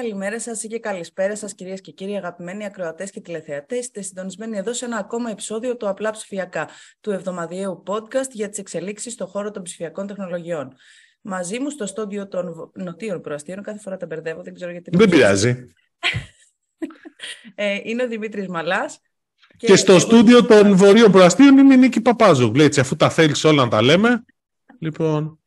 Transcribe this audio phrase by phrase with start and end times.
[0.00, 3.78] καλημέρα σας και καλησπέρα σας, κυρίες και κύριοι, αγαπημένοι ακροατές και τηλεθεατές.
[3.78, 6.68] Είστε συντονισμένοι εδώ σε ένα ακόμα επεισόδιο του Απλά Ψηφιακά,
[7.00, 10.74] του εβδομαδιαίου podcast για τις εξελίξεις στον χώρο των ψηφιακών τεχνολογιών.
[11.20, 14.96] Μαζί μου στο στόντιο των νοτίων προαστίων, κάθε φορά τα μπερδεύω, δεν ξέρω γιατί.
[14.96, 15.64] Δεν πειράζει.
[17.54, 19.00] ε, είναι ο Δημήτρης Μαλάς.
[19.56, 20.00] Και, και στο εγώ...
[20.00, 22.62] στούντιο των βορείων προαστίων είναι η Νίκη Παπάζογλου.
[22.62, 24.24] Έτσι, αφού τα θέλεις όλα να τα λέμε.
[24.78, 25.38] Λοιπόν.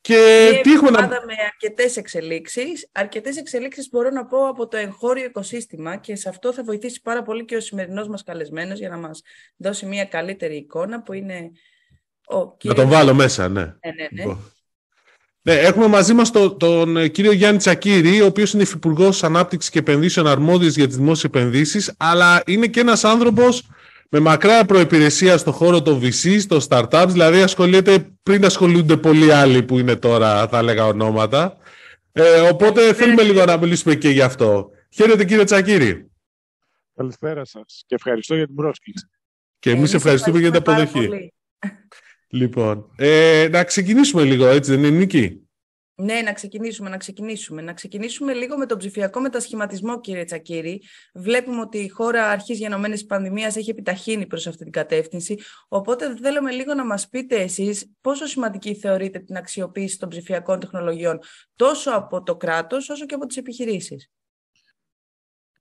[0.00, 1.06] Και τι έχουμε να...
[1.06, 2.88] με αρκετές εξελίξεις.
[2.92, 7.22] Αρκετές εξελίξεις μπορώ να πω από το εγχώριο οικοσύστημα και σε αυτό θα βοηθήσει πάρα
[7.22, 9.22] πολύ και ο σημερινός μας καλεσμένος για να μας
[9.56, 11.50] δώσει μια καλύτερη εικόνα που είναι
[12.24, 12.78] ο κύριος...
[12.78, 13.60] Να τον βάλω μέσα, ναι.
[13.60, 14.22] Ναι, ναι, ναι.
[14.22, 14.52] Λοιπόν.
[15.42, 19.78] ναι έχουμε μαζί μας τον, τον κύριο Γιάννη Τσακύρη, ο οποίος είναι υφυπουργός Ανάπτυξης και
[19.78, 23.68] Επενδύσεων αρμόδιος για τις δημόσιες επενδύσεις, αλλά είναι και ένας άνθρωπος
[24.12, 29.62] με μακρά προϋπηρεσία στο χώρο των VC, στο startups, δηλαδή ασχολείται πριν ασχολούνται πολλοί άλλοι
[29.62, 31.56] που είναι τώρα, θα έλεγα ονόματα.
[32.12, 34.70] Ε, οπότε θέλουμε λίγο να μιλήσουμε και γι' αυτό.
[34.90, 36.10] Χαίρετε κύριε Τσακύρη.
[36.94, 39.10] Καλησπέρα σας και ευχαριστώ για την πρόσκληση.
[39.58, 41.32] Και εμείς, ευχαριστούμε για την αποδοχή.
[42.28, 45.48] Λοιπόν, ε, να ξεκινήσουμε λίγο, έτσι δεν είναι Νίκη;
[46.00, 47.62] Ναι, να ξεκινήσουμε, να ξεκινήσουμε.
[47.62, 50.82] Να ξεκινήσουμε λίγο με τον ψηφιακό μετασχηματισμό, κύριε Τσακύρη.
[51.14, 55.38] Βλέπουμε ότι η χώρα αρχής γενομένης πανδημίας έχει επιταχύνει προς αυτή την κατεύθυνση.
[55.68, 61.18] Οπότε θέλουμε λίγο να μας πείτε εσείς πόσο σημαντική θεωρείτε την αξιοποίηση των ψηφιακών τεχνολογιών
[61.56, 64.10] τόσο από το κράτος όσο και από τις επιχειρήσεις.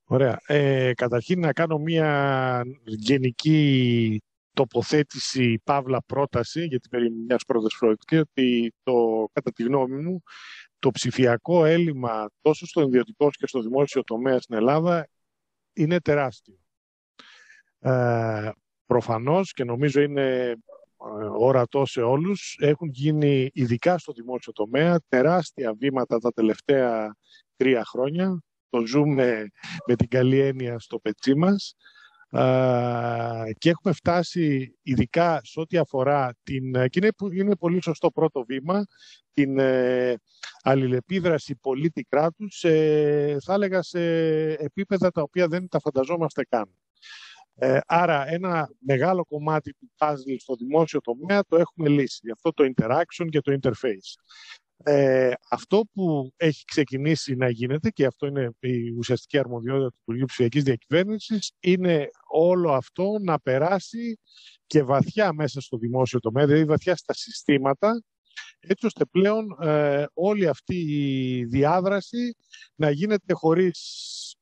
[0.03, 0.39] Ωραία.
[0.47, 4.21] Ε, καταρχήν να κάνω μια γενική
[4.59, 10.23] τοποθέτηση, παύλα πρόταση, γιατί περί μιας πρώτης προεκτική, ότι το, κατά τη γνώμη μου,
[10.79, 15.07] το ψηφιακό έλλειμμα τόσο στο ιδιωτικό και στο δημόσιο τομέα στην Ελλάδα
[15.73, 16.57] είναι τεράστιο.
[17.79, 18.51] Ε,
[18.85, 20.55] προφανώς και νομίζω είναι ε,
[21.37, 27.15] ορατό σε όλους, έχουν γίνει ειδικά στο δημόσιο τομέα τεράστια βήματα τα τελευταία
[27.55, 28.43] τρία χρόνια.
[28.69, 29.47] Το ζούμε
[29.85, 31.75] με την καλή έννοια στο πετσί μας
[33.57, 38.85] και έχουμε φτάσει ειδικά σε ό,τι αφορά την, και είναι, είναι πολύ σωστό πρώτο βήμα,
[39.33, 40.15] την ε,
[40.61, 42.69] αλληλεπίδραση πολίτη κράτους σε,
[43.39, 44.01] θα έλεγα σε
[44.53, 46.73] επίπεδα τα οποία δεν τα φανταζόμαστε καν.
[47.61, 52.29] Ε, άρα ένα μεγάλο κομμάτι του puzzle στο δημόσιο τομέα το έχουμε λύσει.
[52.33, 54.21] Αυτό το interaction και το interface.
[54.83, 60.25] Ε, αυτό που έχει ξεκινήσει να γίνεται και αυτό είναι η ουσιαστική αρμοδιότητα του Υπουργείου
[60.25, 64.19] Ψηφιακής Διακυβέρνησης είναι όλο αυτό να περάσει
[64.67, 68.01] και βαθιά μέσα στο δημόσιο τομέα, δηλαδή βαθιά στα συστήματα
[68.59, 72.35] έτσι ώστε πλέον ε, όλη αυτή η διάδραση
[72.75, 73.79] να γίνεται χωρίς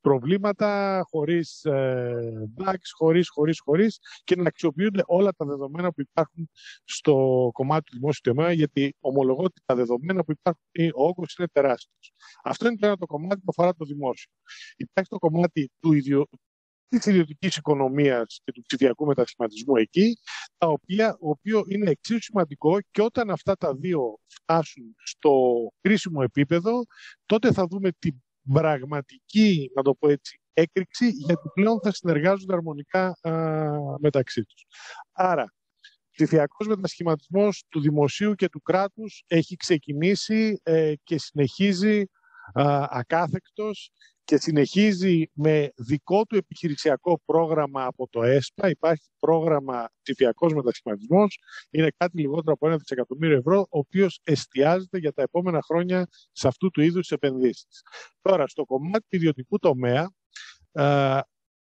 [0.02, 6.50] προβλήματα, χωρίς ε, bugs, χωρίς, χωρίς, χωρίς και να αξιοποιούνται όλα τα δεδομένα που υπάρχουν
[6.84, 10.64] στο κομμάτι του δημόσιου τομέα γιατί ομολογώ ότι τα δεδομένα που υπάρχουν,
[10.96, 12.14] ο όγκος είναι τεράστιος.
[12.44, 14.32] Αυτό είναι το κομμάτι που αφορά το δημόσιο.
[14.76, 16.26] Υπάρχει το κομμάτι του, ιδιο,
[16.88, 20.18] της ιδιωτικής οικονομίας και του ψηφιακού μετασχηματισμού εκεί,
[20.58, 26.22] τα οποία, ο οποίο είναι εξίσου σημαντικό και όταν αυτά τα δύο φτάσουν στο κρίσιμο
[26.24, 26.84] επίπεδο,
[27.26, 28.16] τότε θα δούμε την
[28.54, 33.32] πραγματική, να το πω έτσι, έκρηξη, γιατί πλέον θα συνεργάζονται αρμονικά α,
[34.00, 34.66] μεταξύ τους.
[35.12, 35.54] Άρα,
[36.12, 42.04] ψηφιακός μετασχηματισμός του δημοσίου και του κράτους έχει ξεκινήσει ε, και συνεχίζει
[42.90, 43.92] ακάθεκτος
[44.28, 48.70] και συνεχίζει με δικό του επιχειρησιακό πρόγραμμα από το ΕΣΠΑ.
[48.70, 51.40] Υπάρχει πρόγραμμα ψηφιακός μετασχηματισμός.
[51.70, 56.48] Είναι κάτι λιγότερο από ένα δισεκατομμύριο ευρώ, ο οποίος εστιάζεται για τα επόμενα χρόνια σε
[56.48, 57.82] αυτού του είδους επενδύσεις.
[58.22, 60.12] Τώρα, στο κομμάτι του ιδιωτικού τομέα,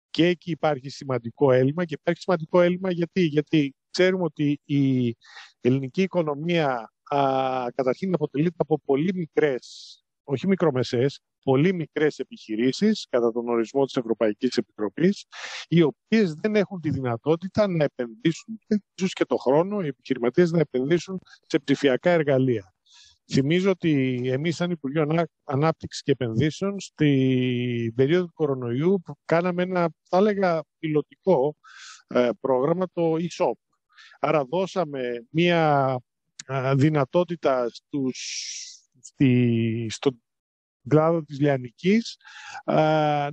[0.10, 5.16] και εκεί υπάρχει σημαντικό έλλειμμα και υπάρχει σημαντικό έλλειμμα γιατί, γιατί ξέρουμε ότι η
[5.62, 7.20] ελληνική οικονομία α,
[7.76, 14.58] καταρχήν αποτελείται από πολύ μικρές όχι μικρομεσαίες, πολύ μικρές επιχειρήσεις κατά τον ορισμό της Ευρωπαϊκής
[14.58, 15.26] Επιτροπής,
[15.68, 18.60] οι οποίες δεν έχουν τη δυνατότητα να επενδύσουν,
[18.96, 22.74] ίσως και το χρόνο, οι επιχειρηματίες να επενδύσουν σε ψηφιακά εργαλεία.
[23.32, 30.18] Θυμίζω ότι εμείς σαν Υπουργείο Ανάπτυξης και Επενδύσεων στην περίοδο του κορονοϊού κάναμε ένα, θα
[30.18, 31.56] έλεγα, πιλωτικό
[32.08, 33.54] ε, πρόγραμμα, το e-shop.
[34.20, 35.96] Άρα δώσαμε μία
[36.76, 38.18] δυνατότητα στους
[39.02, 40.22] στη, στον
[40.88, 42.18] κλάδο της Λιανικής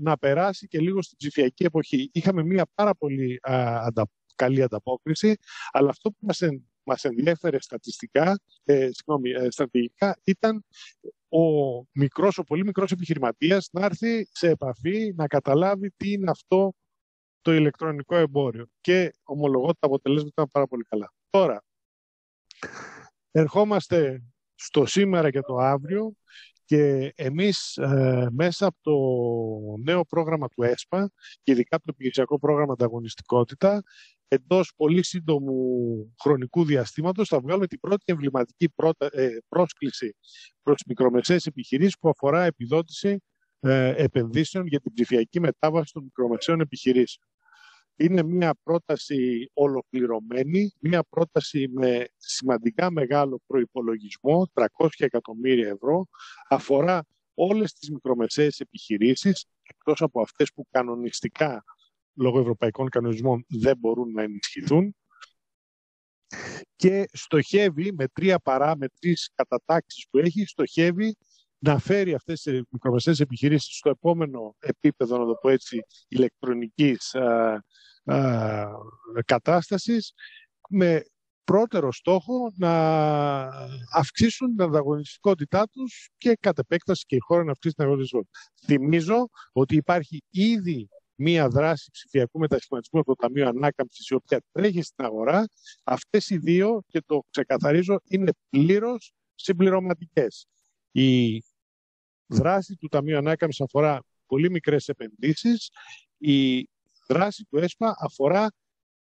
[0.00, 2.10] να περάσει και λίγο στην ψηφιακή εποχή.
[2.12, 5.36] Είχαμε μια πάρα πολύ αντα, καλή ανταπόκριση,
[5.70, 10.64] αλλά αυτό που μας, εν, μας ενδιέφερε στατιστικά, ε, συγγνώμη, ε, στρατηγικά, ήταν
[11.28, 11.40] ο
[11.92, 16.74] μικρός, ο πολύ μικρός επιχειρηματίας να έρθει σε επαφή, να καταλάβει τι είναι αυτό
[17.40, 18.66] το ηλεκτρονικό εμπόριο.
[18.80, 21.12] Και ομολογώ τα αποτελέσματα ήταν πάρα πολύ καλά.
[21.30, 21.64] Τώρα,
[23.30, 24.22] ερχόμαστε
[24.54, 26.12] στο σήμερα και το αύριο
[26.64, 28.96] Και εμείς ε, μέσα από το
[29.82, 31.10] νέο πρόγραμμα του ΕΣΠΑ
[31.42, 33.82] και ειδικά από το επιχειρησιακό πρόγραμμα ανταγωνιστικότητα
[34.28, 40.16] εντός πολύ σύντομου χρονικού διαστήματος θα βγάλουμε την πρώτη εμβληματική ε, πρόσκληση
[40.62, 43.22] προς μικρομεσαίες επιχειρήσεις που αφορά επιδότηση
[43.60, 47.26] ε, επενδύσεων για την ψηφιακή μετάβαση των μικρομεσαίων επιχειρήσεων.
[47.96, 56.06] Είναι μια πρόταση ολοκληρωμένη, μια πρόταση με σημαντικά μεγάλο προϋπολογισμό, 300 εκατομμύρια ευρώ,
[56.48, 61.64] αφορά όλες τις μικρομεσαίες επιχειρήσεις, εκτός από αυτές που κανονιστικά
[62.14, 64.96] λόγω ευρωπαϊκών κανονισμών δεν μπορούν να ενισχυθούν
[66.76, 71.16] και στοχεύει με τρία παρά, με τρεις κατατάξεις που έχει, στοχεύει
[71.64, 77.62] να φέρει αυτές τις μικρομεσαίες επιχειρήσεις στο επόμενο επίπεδο, να το πω έτσι, ηλεκτρονικής α,
[78.04, 78.66] α,
[79.24, 80.12] κατάστασης
[80.68, 81.02] με
[81.44, 82.72] πρώτερο στόχο να
[83.92, 88.38] αυξήσουν την ανταγωνιστικότητά τους και κατ' επέκταση και η χώρα να αυξήσει την ανταγωνιστικότητα.
[88.64, 94.82] Θυμίζω ότι υπάρχει ήδη μία δράση ψηφιακού μετασχηματισμού από το Ταμείο Ανάκαμψης, η οποία τρέχει
[94.82, 95.44] στην αγορά,
[95.84, 100.46] αυτές οι δύο, και το ξεκαθαρίζω, είναι πλήρως συμπληρωματικές.
[100.90, 101.42] Η
[102.26, 105.70] δράση του Ταμείου Ανάκαμψης αφορά πολύ μικρές επενδύσεις.
[106.18, 106.68] Η
[107.08, 108.50] δράση του ΕΣΠΑ αφορά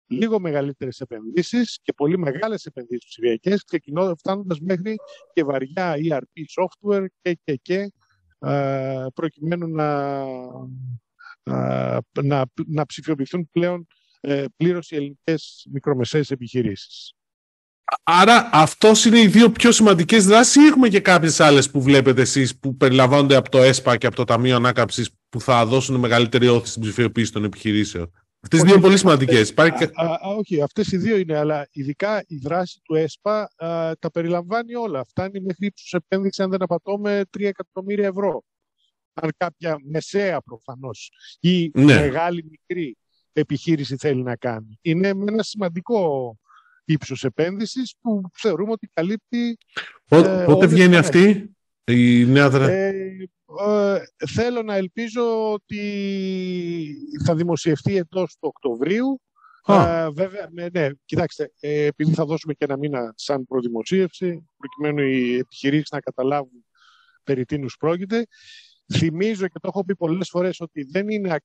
[0.06, 4.96] λίγο μεγαλύτερες επενδύσεις και πολύ μεγάλες επενδύσεις ψηφιακές, ξεκινώντας φτάνοντας μέχρι
[5.32, 7.92] και βαριά ERP software και, και, και
[8.38, 10.24] ε, προκειμένου να
[12.22, 13.86] να, να ψηφιοποιηθούν πλέον
[14.20, 17.12] ε, πλήρως οι ελληνικές μικρομεσαίες επιχειρήσεις.
[18.02, 22.20] Άρα αυτός είναι οι δύο πιο σημαντικές δράσεις ή έχουμε και κάποιες άλλες που βλέπετε
[22.20, 26.48] εσείς που περιλαμβάνονται από το ΕΣΠΑ και από το Ταμείο Ανάκαμψης που θα δώσουν μεγαλύτερη
[26.48, 29.54] όθηση στην ψηφιοποίηση των επιχειρήσεων; Αυτές οι δύο είναι πολύ σημαντικές.
[30.38, 33.48] όχι, αυτές οι δύο είναι, αλλά ειδικά η δράση του ΕΣΠΑ
[33.98, 35.04] τα περιλαμβάνει όλα.
[35.04, 38.42] Φτάνει μέχρι ύψους επένδυση, αν δεν απατώ, 3 εκατομμύρια ευρώ
[39.14, 41.10] αν κάποια μεσαία προφανώς
[41.40, 41.84] ή ναι.
[41.84, 42.96] μεγάλη μικρή
[43.32, 44.78] επιχείρηση θέλει να κάνει.
[44.80, 46.36] Είναι με ένα σημαντικό
[46.84, 49.56] ύψος επένδυσης που θεωρούμε ότι καλύπτει...
[50.08, 52.88] Ε, πότε βγαίνει αυτή η νέα ε,
[53.60, 59.20] ε, θέλω να ελπίζω ότι θα δημοσιευτεί εντός του Οκτωβρίου.
[59.66, 65.38] Ε, βέβαια, ναι, κοιτάξτε, ε, επειδή θα δώσουμε και ένα μήνα σαν προδημοσίευση, προκειμένου οι
[65.38, 66.64] επιχειρήσεις να καταλάβουν
[67.24, 68.26] περί τίνους πρόκειται,
[68.92, 71.36] Θυμίζω και το έχω πει πολλές φορές ότι δεν, είναι,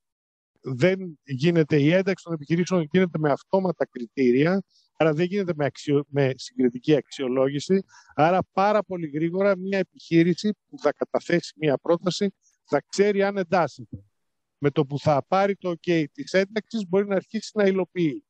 [0.62, 4.64] δεν γίνεται η ένταξη των επιχειρήσεων γίνεται με αυτόματα κριτήρια,
[4.98, 7.84] άρα δεν γίνεται με, αξιο, με συγκριτική αξιολόγηση.
[8.16, 12.34] Άρα πάρα πολύ γρήγορα μια επιχείρηση που θα καταθέσει μια πρόταση
[12.64, 13.98] θα ξέρει αν εντάσσεται.
[14.58, 18.24] Με το που θα πάρει το OK της ένταξης μπορεί να αρχίσει να υλοποιεί.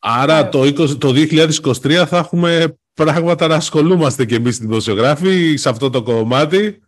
[0.00, 5.90] Άρα το, 20, το 2023 θα έχουμε πράγματα να ασχολούμαστε και εμείς δημοσιογράφοι σε αυτό
[5.90, 6.80] το κομμάτι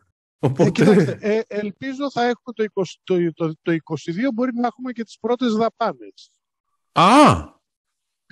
[0.45, 1.19] Οπότε...
[1.21, 3.77] Ε, ε, ελπίζω θα έχουμε το, 20, το, το, το 22
[4.35, 6.31] μπορεί να έχουμε και τις πρώτες δαπάνες.
[6.93, 7.61] Α,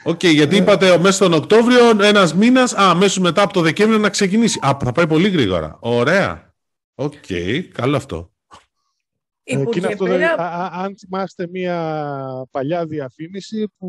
[0.02, 0.58] OK, okay, γιατί ε.
[0.58, 4.58] είπατε μέσα στον Οκτώβριο ένας μήνας, α, αμέσως μετά από το Δεκέμβριο να ξεκινήσει.
[4.62, 5.78] Α, θα πάει πολύ γρήγορα.
[5.80, 6.54] Ωραία.
[6.94, 8.32] OK, okay, καλό αυτό.
[9.42, 10.34] Ε, και αυτό, πέρα...
[10.72, 13.88] αν θυμάστε μια παλιά διαφήμιση που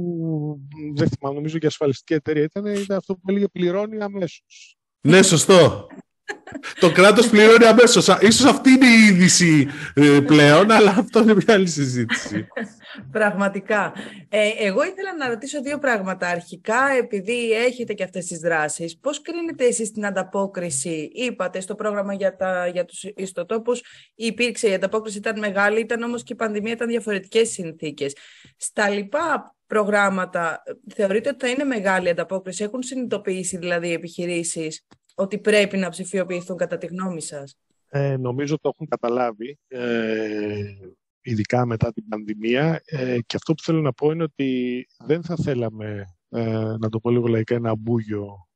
[0.95, 4.77] δεν θυμάμαι, νομίζω και ασφαλιστική εταιρεία ήταν, ήταν αυτό που έλεγε πληρώνει αμέσως.
[5.01, 5.87] Ναι, σωστό
[6.79, 8.07] το κράτος πληρώνει αμέσως.
[8.21, 12.47] Ίσως αυτή είναι η είδηση ε, πλέον, αλλά αυτό είναι μια άλλη συζήτηση.
[13.11, 13.93] Πραγματικά.
[14.29, 16.27] Ε, εγώ ήθελα να ρωτήσω δύο πράγματα.
[16.27, 22.13] Αρχικά, επειδή έχετε και αυτές τις δράσεις, πώς κρίνετε εσείς την ανταπόκριση; Είπατε στο πρόγραμμα
[22.13, 23.81] για, τα, για τους ιστοτόπους
[24.15, 28.15] υπήρξε, η ανταπόκριση ήταν μεγάλη, ήταν όμως και η πανδημία ήταν διαφορετικές συνθήκες.
[28.57, 30.63] Στα λοιπά προγράμματα,
[30.95, 36.57] θεωρείτε ότι θα είναι μεγάλη ανταπόκριση, έχουν συνειδητοποιήσει δηλαδή οι επιχειρήσεις; Ότι πρέπει να ψηφιοποιηθούν
[36.57, 37.57] κατά τη γνώμη σας;
[37.89, 40.63] Ε, νομίζω το έχουν καταλάβει, ε,
[41.21, 42.81] ειδικά μετά την πανδημία.
[42.85, 46.99] Ε, και αυτό που θέλω να πω είναι ότι δεν θα θέλαμε, ε, να το
[46.99, 48.47] πω λίγο λαϊκά, ένα μπούγιο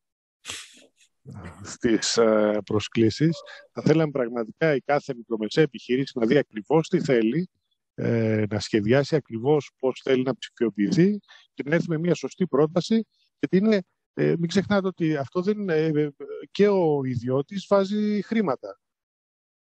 [1.63, 3.37] στις ε, προσκλήσεις.
[3.71, 7.49] Θα θέλαμε πραγματικά η κάθε μικρομεσαία επιχείρηση να δει ακριβώς τι θέλει,
[7.95, 11.19] ε, να σχεδιάσει ακριβώς πώς θέλει να ψηφιοποιηθεί
[11.53, 13.05] και να έρθει με μια σωστή πρόταση,
[13.39, 13.81] γιατί είναι
[14.17, 16.09] ε, μην ξεχνάτε ότι αυτό δεν ε, ε,
[16.51, 18.79] και ο ιδιώτης βάζει χρήματα.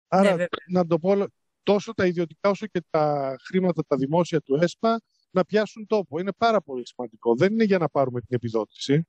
[0.07, 1.25] Άρα, ναι, να το πω,
[1.63, 5.01] τόσο τα ιδιωτικά όσο και τα χρήματα τα δημόσια του ΕΣΠΑ
[5.31, 6.19] να πιάσουν τόπο.
[6.19, 7.35] Είναι πάρα πολύ σημαντικό.
[7.35, 9.07] Δεν είναι για να πάρουμε την επιδότηση.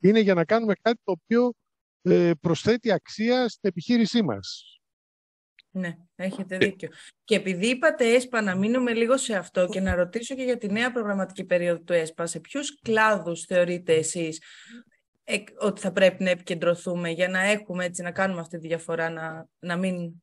[0.00, 1.52] Είναι για να κάνουμε κάτι το οποίο
[2.02, 4.80] ε, προσθέτει αξία στην επιχείρησή μας.
[5.74, 6.88] Ναι, έχετε δίκιο.
[7.24, 10.72] Και επειδή είπατε ΕΣΠΑ, να μείνουμε λίγο σε αυτό και να ρωτήσω και για τη
[10.72, 14.42] νέα προγραμματική περίοδο του ΕΣΠΑ, σε ποιους κλάδους θεωρείτε εσείς
[15.58, 19.46] ότι θα πρέπει να επικεντρωθούμε για να έχουμε έτσι, να κάνουμε αυτή τη διαφορά, να,
[19.58, 20.22] να μην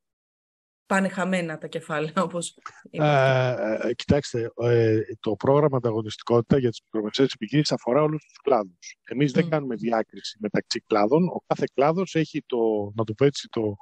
[0.86, 2.58] πάνε χαμένα τα κεφάλαια όπως
[2.89, 8.98] ε, Κοιτάξτε, ε, το πρόγραμμα ανταγωνιστικότητα για τις μικρομεσαίες επιχειρήσεις αφορά όλους τους κλάδους.
[9.03, 11.27] Εμείς δεν κάνουμε διάκριση μεταξύ κλάδων.
[11.27, 12.58] Ο κάθε κλάδος έχει το,
[12.96, 13.75] να το πω έτσι, το,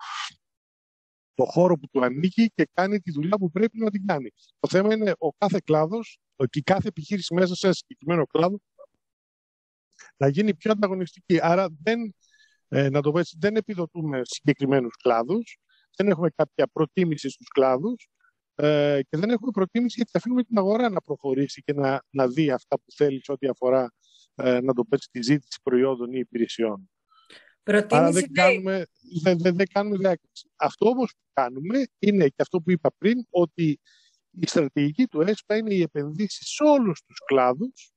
[1.37, 4.29] το χώρο που του ανήκει και κάνει τη δουλειά που πρέπει να την κάνει.
[4.59, 8.59] Το θέμα είναι ο κάθε κλάδος και κάθε επιχείρηση μέσα σε ένα συγκεκριμένο κλάδο
[10.17, 11.39] να γίνει πιο ανταγωνιστική.
[11.41, 12.15] Άρα δεν,
[12.67, 15.57] ε, να το πω έτσι, δεν επιδοτούμε συγκεκριμένους κλάδους,
[15.95, 18.07] δεν έχουμε κάποια προτίμηση στους κλάδους
[18.55, 22.51] ε, και δεν έχουμε προτίμηση γιατί αφήνουμε την αγορά να προχωρήσει και να, να δει
[22.51, 23.91] αυτά που θέλει σε ό,τι αφορά
[24.35, 26.89] ε, να το πέσει τη ζήτηση προϊόντων ή υπηρεσιών.
[27.67, 28.85] Προτίμηση Άρα δεν κάνουμε,
[29.21, 30.49] δεν, δεν, δεν κάνουμε διάκριση.
[30.55, 33.79] Αυτό όμως που κάνουμε είναι και αυτό που είπα πριν, ότι
[34.31, 37.91] η στρατηγική του ΕΣΠΑ είναι οι επενδύσεις σε όλους τους κλάδους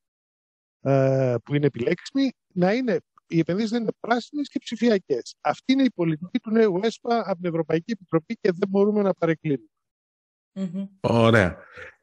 [0.80, 5.34] ε, που είναι επιλέξιμοι να είναι οι επενδύσεις δεν είναι πράσινες και ψηφιακές.
[5.40, 9.14] Αυτή είναι η πολιτική του νέου ΕΣΠΑ από την Ευρωπαϊκή Επιτροπή και δεν μπορούμε να
[9.14, 9.68] παρεκκλίνουμε.
[11.00, 11.56] Ωραία.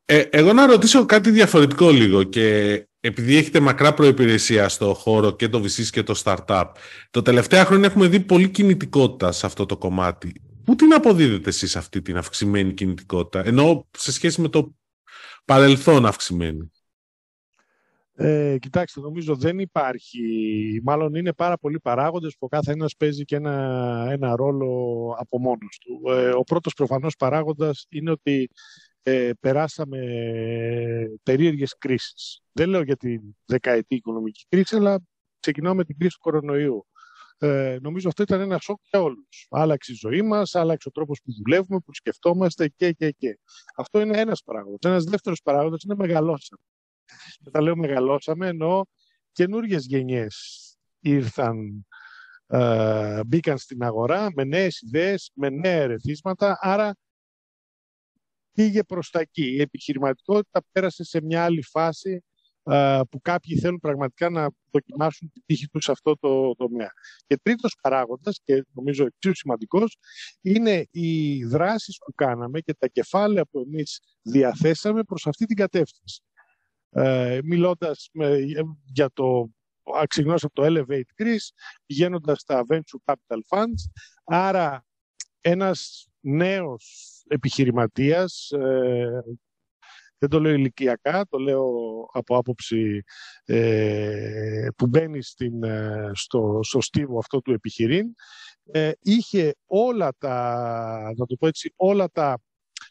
[0.06, 5.50] Ε, εγώ να ρωτήσω κάτι διαφορετικό λίγο και επειδή έχετε μακρά προϋπηρεσία στο χώρο και
[5.50, 6.66] το VC και το startup,
[7.12, 10.42] το τελευταία χρόνια έχουμε δει πολύ κινητικότητα σε αυτό το κομμάτι.
[10.64, 14.76] Πού την αποδίδετε εσείς αυτή την αυξημένη κινητικότητα, ενώ σε σχέση με το
[15.46, 16.72] παρελθόν αυξημένη;
[18.20, 20.22] Ε, κοιτάξτε, νομίζω δεν υπάρχει,
[20.84, 24.68] μάλλον είναι πάρα πολλοί παράγοντες που ο κάθε ένας παίζει και ένα, ένα ρόλο
[25.20, 26.12] από μόνος του.
[26.12, 28.50] Ε, ο πρώτος προφανώς παράγοντας είναι ότι
[29.08, 30.00] ε, περάσαμε
[31.24, 32.42] περίεργες κρίσεις.
[32.52, 35.00] Δεν λέω για την δεκαετή οικονομική κρίση, αλλά
[35.40, 36.88] ξεκινάω με την κρίση του κορονοϊού.
[37.38, 39.48] Ε, νομίζω αυτό ήταν ένα σοκ για όλους.
[39.50, 43.40] Άλλαξε η ζωή μας, άλλαξε ο τρόπος που δουλεύουμε, που σκεφτόμαστε και, και, και.
[43.76, 44.80] Αυτό είναι ένας παράγοντας.
[44.86, 46.62] Ένας δεύτερος παράγοντας είναι μεγαλώσαμε.
[47.44, 48.86] Και τα λέω μεγαλώσαμε, ενώ
[49.32, 50.62] καινούργιες γενιές
[51.00, 51.88] ήρθαν,
[52.48, 56.96] ε, μπήκαν στην αγορά με νέες ιδέες, με νέα ερεθίσματα, άρα
[58.58, 59.46] πήγε προς τα εκεί.
[59.46, 62.24] Η επιχειρηματικότητα πέρασε σε μια άλλη φάση
[62.64, 66.92] ε, που κάποιοι θέλουν πραγματικά να δοκιμάσουν την τύχη τους σε αυτό το τομέα.
[67.28, 69.98] Και τρίτος παράγοντας, και νομίζω εξίσου σημαντικός,
[70.42, 76.22] είναι οι δράσεις που κάναμε και τα κεφάλαια που εμείς διαθέσαμε προς αυτή την κατεύθυνση
[76.90, 78.38] ε, μιλώντας με,
[78.86, 79.50] για το
[80.08, 81.50] ξεκινώντας από το Elevate Greece,
[81.86, 84.02] πηγαίνοντας στα Venture Capital Funds.
[84.24, 84.86] Άρα
[85.42, 89.22] ένας νέος επιχειρηματίας, ε,
[90.20, 91.66] δεν το λέω ηλικιακά, το λέω
[92.12, 93.04] από άποψη
[93.46, 98.14] ε, που μπαίνει στην, ε, στο, στο στίβο αυτό του επιχειρήν,
[98.72, 102.40] ε, είχε όλα τα, να το πω έτσι, όλα τα,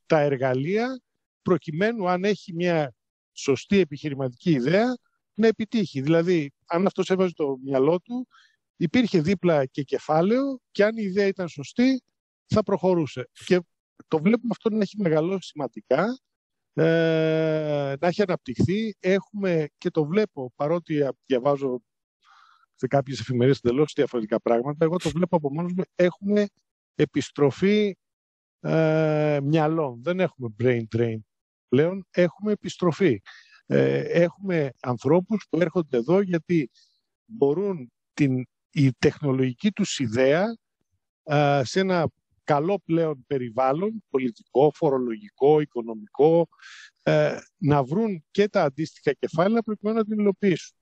[0.07, 1.01] τα εργαλεία
[1.43, 2.95] προκειμένου αν έχει μια
[3.33, 4.97] σωστή επιχειρηματική ιδέα
[5.35, 6.01] να επιτύχει.
[6.01, 8.29] Δηλαδή, αν αυτός έβαζε το μυαλό του,
[8.77, 12.03] υπήρχε δίπλα και κεφάλαιο και αν η ιδέα ήταν σωστή,
[12.47, 13.29] θα προχωρούσε.
[13.45, 13.61] Και
[14.09, 16.19] το βλέπουμε αυτό να έχει μεγαλώσει σημαντικά,
[16.73, 18.97] ε, να έχει αναπτυχθεί.
[19.01, 21.81] Έχουμε, και το βλέπω, παρότι διαβάζω
[22.75, 26.47] σε κάποιες εφημερίες εντελώς διαφορετικά πράγματα, εγώ το βλέπω από μόνος μου, έχουμε
[26.95, 27.97] επιστροφή
[28.61, 30.03] ε, μυαλών.
[30.03, 31.19] Δεν έχουμε brain drain
[31.69, 33.21] πλέον έχουμε επιστροφή.
[33.67, 36.71] Ε, έχουμε ανθρώπους που έρχονται εδώ γιατί
[37.25, 40.45] μπορούν την, η τεχνολογική τους ιδέα
[41.63, 42.09] σε ένα
[42.47, 46.49] καλό πλέον περιβάλλον, πολιτικό, φορολογικό, οικονομικό,
[47.03, 50.77] ε, να βρουν και τα αντίστοιχα κεφάλαια προκειμένου να την υλοποιήσουν.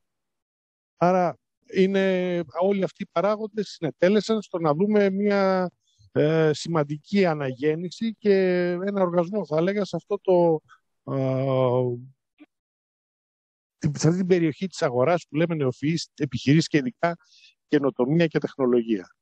[0.97, 1.39] Άρα
[1.75, 5.71] είναι, όλοι αυτοί οι παράγοντες συνετέλεσαν στο να δούμε μια
[6.13, 8.35] ε, σημαντική αναγέννηση και
[8.71, 10.61] ένα οργασμό, θα έλεγα, σε αυτό το
[13.93, 17.17] σε αυτή την περιοχή της αγοράς που λέμε νεοφυείς επιχειρήσεις και ειδικά
[17.69, 19.17] καινοτομία και τεχνολογία.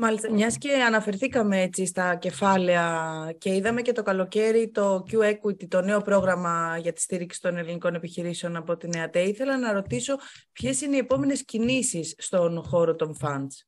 [0.00, 5.80] Μάλιστα, μιας και αναφερθήκαμε έτσι στα κεφάλαια και είδαμε και το καλοκαίρι το Q-Equity, το
[5.80, 10.16] νέο πρόγραμμα για τη στήριξη των ελληνικών επιχειρήσεων από την ΕΑΤΕ, ήθελα να ρωτήσω
[10.52, 13.66] ποιες είναι οι επόμενες κινήσεις στον χώρο των funds;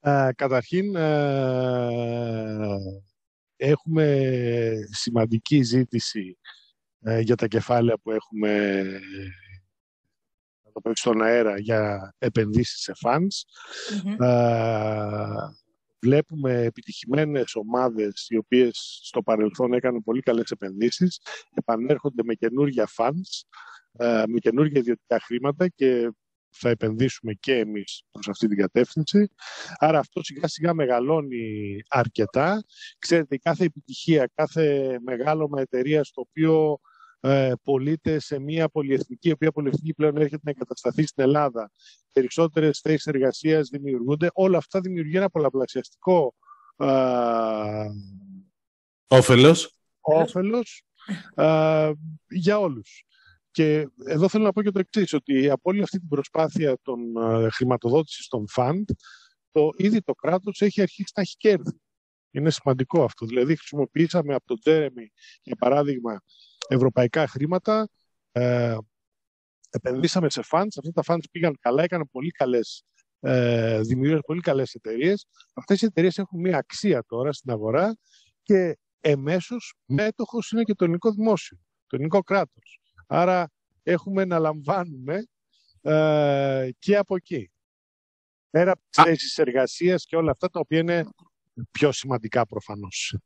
[0.00, 2.78] Ε, καταρχήν, ε,
[3.56, 4.28] έχουμε
[4.90, 6.38] σημαντική ζήτηση
[7.00, 8.84] ε, για τα κεφάλαια που έχουμε
[10.92, 13.44] στον αέρα για επενδύσεις σε funds.
[16.00, 21.20] βλέπουμε επιτυχημένες ομάδες οι οποίες στο παρελθόν έκαναν πολύ καλές επενδύσεις,
[21.54, 23.42] επανέρχονται με καινούργια funds,
[24.28, 26.10] με καινούργια ιδιωτικά χρήματα και
[26.58, 29.28] θα επενδύσουμε και εμείς προς αυτή την κατεύθυνση.
[29.76, 32.64] Άρα αυτό σιγά σιγά μεγαλώνει αρκετά.
[32.98, 36.78] Ξέρετε, κάθε επιτυχία, κάθε μεγάλο με εταιρεία στο οποίο
[37.26, 41.70] ε, πολίτες σε μια πολυεθνική, η οποία πολυεθνική πλέον έρχεται να εγκατασταθεί στην Ελλάδα.
[42.12, 44.30] Περισσότερες θέσεις εργασίας δημιουργούνται.
[44.32, 46.34] Όλα αυτά δημιουργεί ένα πολλαπλασιαστικό
[46.76, 47.86] ε,
[49.08, 50.82] όφελος, όφελος
[51.34, 51.90] ε,
[52.28, 53.04] για όλους.
[53.50, 57.16] Και εδώ θέλω να πω και το εξής ότι από όλη αυτή την προσπάθεια των
[57.16, 58.88] ε, χρηματοδότησης των φαντ,
[59.50, 61.80] το, ήδη το κράτος έχει αρχίσει να έχει κέρδη.
[62.36, 63.26] Είναι σημαντικό αυτό.
[63.26, 65.10] Δηλαδή χρησιμοποιήσαμε από τον Τζέρεμι,
[65.42, 66.20] για παράδειγμα,
[66.68, 67.88] ευρωπαϊκά χρήματα,
[68.32, 68.76] ε,
[69.70, 72.84] επενδύσαμε σε funds, αυτά τα funds πήγαν καλά, έκαναν πολύ καλές,
[73.20, 75.26] ε, δημιούργησαν πολύ καλές εταιρείες.
[75.54, 77.96] Αυτές οι εταιρείες έχουν μια αξία τώρα στην αγορά
[78.42, 82.80] και εμέσως μέτοχος είναι και το ελληνικό δημόσιο, το ελληνικό κράτος.
[83.06, 83.50] Άρα
[83.82, 85.26] έχουμε να λαμβάνουμε
[85.80, 87.50] ε, και από εκεί.
[88.50, 91.04] Πέρα από τις θέσεις εργασίας και όλα αυτά τα οποία είναι
[91.70, 93.16] πιο σημαντικά προφανώς.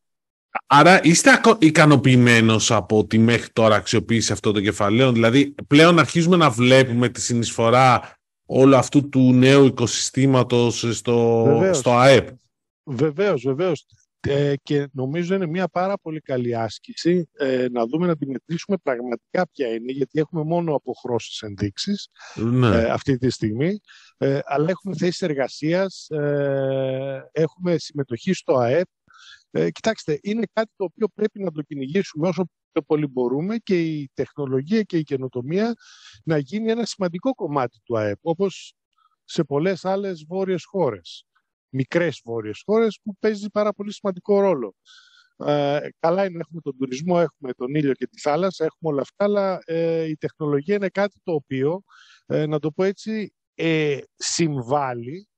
[0.66, 5.14] Άρα είστε ικανοποιημένος από τη μέχρι τώρα αξιοποίηση αυτών των κεφαλαίων.
[5.14, 8.14] Δηλαδή πλέον αρχίζουμε να βλέπουμε τη συνεισφορά
[8.46, 12.28] όλου αυτού του νέου οικοσυστήματος στο, στο ΑΕΠ.
[12.84, 13.87] Βεβαίως, βεβαίως.
[14.29, 18.77] Ε, και νομίζω είναι μια πάρα πολύ καλή άσκηση ε, να δούμε να τη μετρήσουμε
[18.83, 22.67] πραγματικά ποια είναι, γιατί έχουμε μόνο αποχρώσεις ενδείξεις ναι.
[22.67, 23.81] ε, αυτή τη στιγμή,
[24.17, 26.09] ε, αλλά έχουμε θέσεις εργασίας,
[27.33, 28.89] έχουμε συμμετοχή στο ΑΕΠ,
[29.50, 33.81] ε, κοιτάξτε, είναι κάτι το οποίο πρέπει να το κυνηγήσουμε όσο πιο πολύ μπορούμε και
[33.81, 35.75] η τεχνολογία και η καινοτομία
[36.25, 38.75] να γίνει ένα σημαντικό κομμάτι του ΑΕΠ, όπως
[39.25, 41.25] σε πολλές άλλες βόρειες χώρες,
[41.71, 44.75] μικρές βόρειες χώρες που παίζει πάρα πολύ σημαντικό ρόλο.
[45.37, 49.00] Ε, καλά είναι να έχουμε τον τουρισμό, έχουμε τον ήλιο και τη θάλασσα, έχουμε όλα
[49.00, 51.83] αυτά, αλλά ε, η τεχνολογία είναι κάτι το οποίο,
[52.27, 55.29] ε, να το πω έτσι, ε, συμβάλλει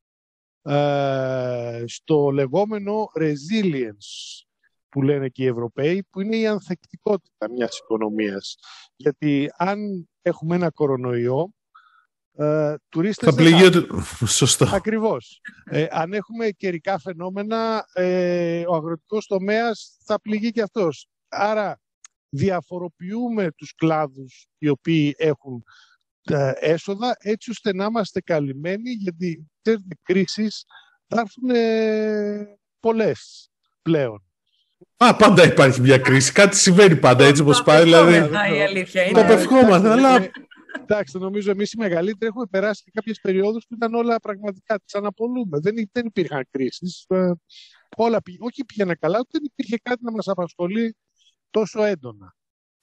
[0.62, 4.43] ε, στο λεγόμενο resilience
[4.89, 8.57] που λένε και οι Ευρωπαίοι, που είναι η ανθεκτικότητα μιας οικονομίας.
[8.97, 11.53] Γιατί αν έχουμε ένα κορονοϊό,
[12.37, 13.87] ε, τουρίστες θα πληγεί
[14.27, 14.69] Σωστό.
[14.73, 15.41] Ακριβώς.
[15.65, 21.09] Ε, αν έχουμε καιρικά φαινόμενα, ε, ο αγροτικός τομέας θα πληγεί και αυτός.
[21.29, 21.81] Άρα
[22.29, 25.64] διαφοροποιούμε τους κλάδους οι οποίοι έχουν
[26.23, 30.64] τα έσοδα έτσι ώστε να είμαστε καλυμμένοι γιατί ξέρετε κρίσεις
[31.09, 33.51] θα έρθουν ε, πολλές
[33.83, 34.25] πλέον.
[34.97, 36.33] Α, πάντα υπάρχει μια κρίση.
[36.33, 37.83] Κάτι συμβαίνει πάντα έτσι όπως πάει.
[37.83, 38.14] Δηλαδή,
[38.57, 39.21] η αλήθεια είναι.
[39.21, 40.31] Το πευχόμαστε, αλλά...
[40.80, 44.94] Εντάξει, νομίζω εμείς οι μεγαλύτεροι έχουμε περάσει και κάποιες περιόδους που ήταν όλα πραγματικά τις
[44.94, 45.58] αναπολούμε.
[45.58, 47.04] Δεν, δεν υπήρχαν κρίσεις.
[47.08, 47.32] Ε,
[47.96, 50.96] όλα όχι πήγαιναν καλά, δεν υπήρχε κάτι να μας απασχολεί
[51.50, 52.35] τόσο έντονα.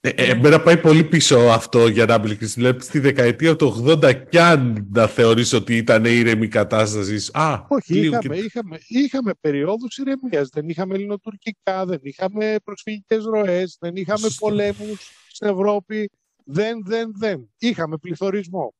[0.02, 2.54] Ε, ε, εμένα πάει πολύ πίσω αυτό για να μιλήσεις.
[2.54, 7.30] Δηλαδή στη δεκαετία του 80 κι αν να θεωρείς ότι ήταν ήρεμη κατάσταση.
[7.32, 8.42] Α, Όχι, είχαμε, και...
[8.42, 10.48] είχαμε, είχαμε περιόδους ηρεμίας.
[10.48, 14.46] Δεν είχαμε ελληνοτουρκικά, δεν είχαμε προσφυγικές ροές, δεν είχαμε Σωστό.
[14.46, 16.10] πολέμους στην Ευρώπη.
[16.52, 17.50] Δεν, δεν, δεν.
[17.58, 18.74] Είχαμε πληθωρισμό.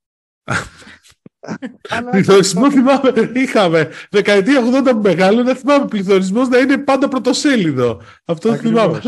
[2.10, 3.90] πληθωρισμό θυμάμαι, είχαμε.
[4.10, 8.02] Δεκαετία 80 μεγάλο να θυμάμαι πληθωρισμό να είναι πάντα πρωτοσέλιδο.
[8.24, 9.00] Αυτό θυμάμαι.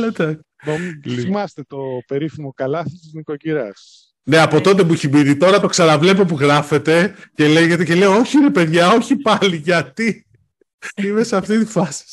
[1.04, 4.06] Θυμάστε το περίφημο καλάθι της νοικοκυράς.
[4.24, 5.36] Ναι, από τότε που έχει μείνει.
[5.36, 10.26] Τώρα το ξαναβλέπω που γράφεται και λέγεται και λέω όχι ρε παιδιά, όχι πάλι, γιατί
[11.02, 12.04] είμαι σε αυτή τη φάση.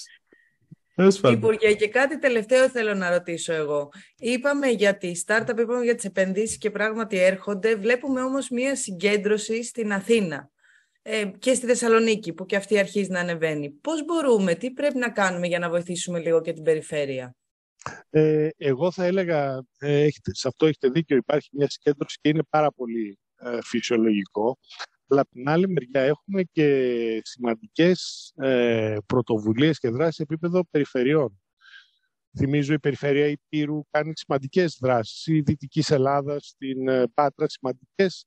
[1.32, 3.90] Υπουργέ, και κάτι τελευταίο θέλω να ρωτήσω εγώ.
[4.18, 7.76] Είπαμε για τη startup, είπαμε για τις επενδύσεις και πράγματι έρχονται.
[7.76, 10.50] Βλέπουμε όμως μία συγκέντρωση στην Αθήνα
[11.02, 13.70] ε, και στη Θεσσαλονίκη που και αυτή αρχίζει να ανεβαίνει.
[13.70, 17.36] Πώς μπορούμε, τι πρέπει να κάνουμε για να βοηθήσουμε λίγο και την περιφέρεια;
[18.10, 22.72] Ε, εγώ θα έλεγα, ε, σε αυτό έχετε δίκιο, υπάρχει μια συγκέντρωση και είναι πάρα
[22.72, 24.58] πολύ ε, φυσιολογικό.
[25.10, 31.42] Αλλά από την άλλη μεριά έχουμε και σημαντικές ε, πρωτοβουλίες και δράσεις σε επίπεδο περιφερειών.
[32.38, 35.26] Θυμίζω η Περιφέρεια Υπήρου κάνει σημαντικές δράσεις.
[35.26, 38.26] Η Δυτικής Ελλάδας, στην ε, Πάτρα, σημαντικές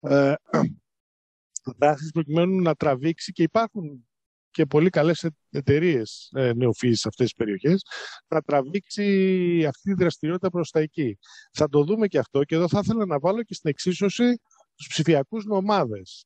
[0.00, 0.34] ε,
[1.78, 4.06] δράσεις προκειμένου να τραβήξει και υπάρχουν
[4.52, 7.82] και πολύ καλές εταιρείες ε, νεοφύης σε αυτές τις περιοχές,
[8.26, 11.18] θα τραβήξει αυτή τη δραστηριότητα προς τα εκεί.
[11.52, 14.40] Θα το δούμε και αυτό και εδώ θα ήθελα να βάλω και στην εξίσωση
[14.76, 16.24] τους ψηφιακούς νομάδες.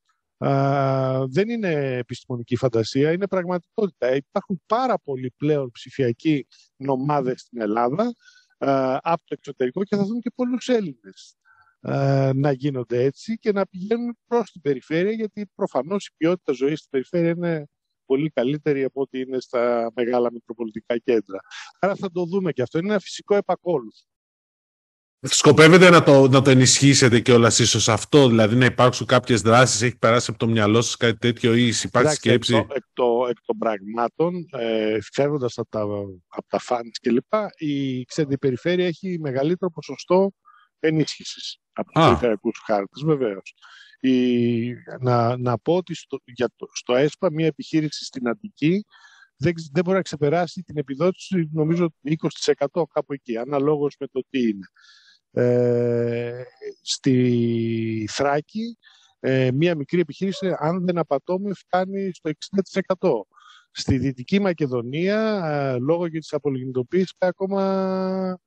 [1.27, 4.15] δεν είναι επιστημονική φαντασία, είναι πραγματικότητα.
[4.15, 8.15] Υπάρχουν πάρα πολλοί πλέον ψηφιακοί νομάδες στην Ελλάδα
[9.01, 11.37] από το εξωτερικό και θα δούμε και πολλούς Έλληνες
[12.35, 16.91] να γίνονται έτσι και να πηγαίνουν προς την περιφέρεια γιατί προφανώς η ποιότητα ζωής στην
[16.91, 17.67] περιφέρεια είναι
[18.05, 21.39] πολύ καλύτερη από ό,τι είναι στα μεγάλα μετροπολιτικά κέντρα.
[21.81, 22.79] Άρα θα το δούμε και αυτό.
[22.79, 24.07] Είναι ένα φυσικό επακόλουθο.
[25.29, 29.83] Σκοπεύετε να το, να το ενισχύσετε και όλα ίσως αυτό, δηλαδή να υπάρξουν κάποιες δράσεις,
[29.83, 33.37] έχει περάσει από το μυαλό σας κάτι τέτοιο ή υπάρχει σκέψη; Εκ, εκ, το, εκ
[33.47, 35.81] των πραγμάτων, ε, φεύγοντας από τα,
[36.29, 36.61] από τα
[37.01, 40.33] κλπ, η, ξέρετε, η περιφέρεια έχει μεγαλύτερο ποσοστό
[40.81, 43.55] ενίσχυσης από τους περιφερειακούς χάρτες, βεβαίως.
[44.01, 48.85] Η, να, να πω ότι στο, για το, στο ΕΣΠΑ μια επιχείρηση στην Αττική
[49.37, 54.41] δεν, δεν μπορεί να ξεπεράσει την επιδότηση νομίζω 20% κάπου εκεί, αναλόγως με το τι
[54.41, 54.67] είναι.
[55.38, 56.42] Ε,
[56.83, 58.79] στη Θράκη
[59.20, 62.31] ε, μια μικρή επιχείρηση, αν δεν απατώμε, φτάνει στο
[62.99, 63.11] 60%.
[63.70, 68.38] Στη Δυτική Μακεδονία, ε, λόγω για τις απολυγνητοποίησεις, ακόμα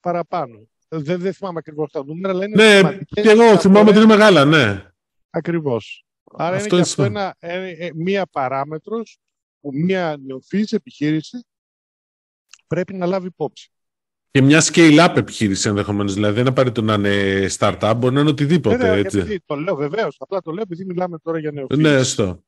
[0.00, 0.68] παραπάνω.
[0.88, 4.44] Δεν, δεν θυμάμαι ακριβώς τα νούμερα, αλλά είναι Ναι, και εγώ θυμάμαι ότι είναι μεγάλα,
[4.44, 4.92] ναι.
[5.30, 6.06] Ακριβώς.
[6.24, 9.18] Άρα αυτό είναι και αυτό ένα, ε, μία παράμετρος
[9.60, 11.46] που μία νεοφύης επιχείρηση
[12.66, 13.72] πρέπει να λάβει υπόψη.
[14.30, 16.14] Και μια scale-up επιχείρηση ενδεχομένως.
[16.14, 18.76] Δηλαδή δεν απαραίτητο να είναι startup, μπορεί να είναι οτιδήποτε.
[18.76, 19.16] Βέβαια, έτσι.
[19.16, 20.16] Γιατί, το λέω βεβαίως.
[20.18, 21.78] Απλά το λέω επειδή μιλάμε τώρα για νεοφύης.
[21.78, 22.42] Ναι, αυτό.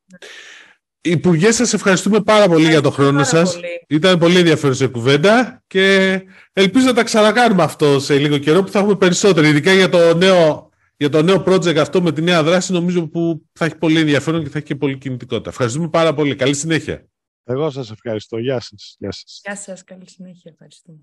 [1.03, 3.59] Υπουργέ, σας ευχαριστούμε πάρα πολύ για τον χρόνο σας.
[3.89, 6.21] Ήταν πολύ ενδιαφέρουσα η κουβέντα και
[6.53, 9.47] ελπίζω να τα ξανακάνουμε αυτό σε λίγο καιρό που θα έχουμε περισσότερο.
[9.47, 13.43] Ειδικά για το νέο, για το νέο project αυτό με τη νέα δράση, νομίζω που
[13.53, 15.51] θα έχει πολύ ενδιαφέρον και θα έχει και πολύ κινητικότητα.
[15.51, 16.35] Ευχαριστούμε πάρα πολύ.
[16.35, 17.05] Καλή συνέχεια.
[17.45, 18.39] Εγώ σας ευχαριστώ.
[18.39, 18.97] Γεια σας.
[18.99, 19.41] Γεια σας.
[19.45, 19.85] Γεια σας.
[19.85, 20.51] Καλή συνέχεια.
[20.51, 20.99] Ευχαριστούμε.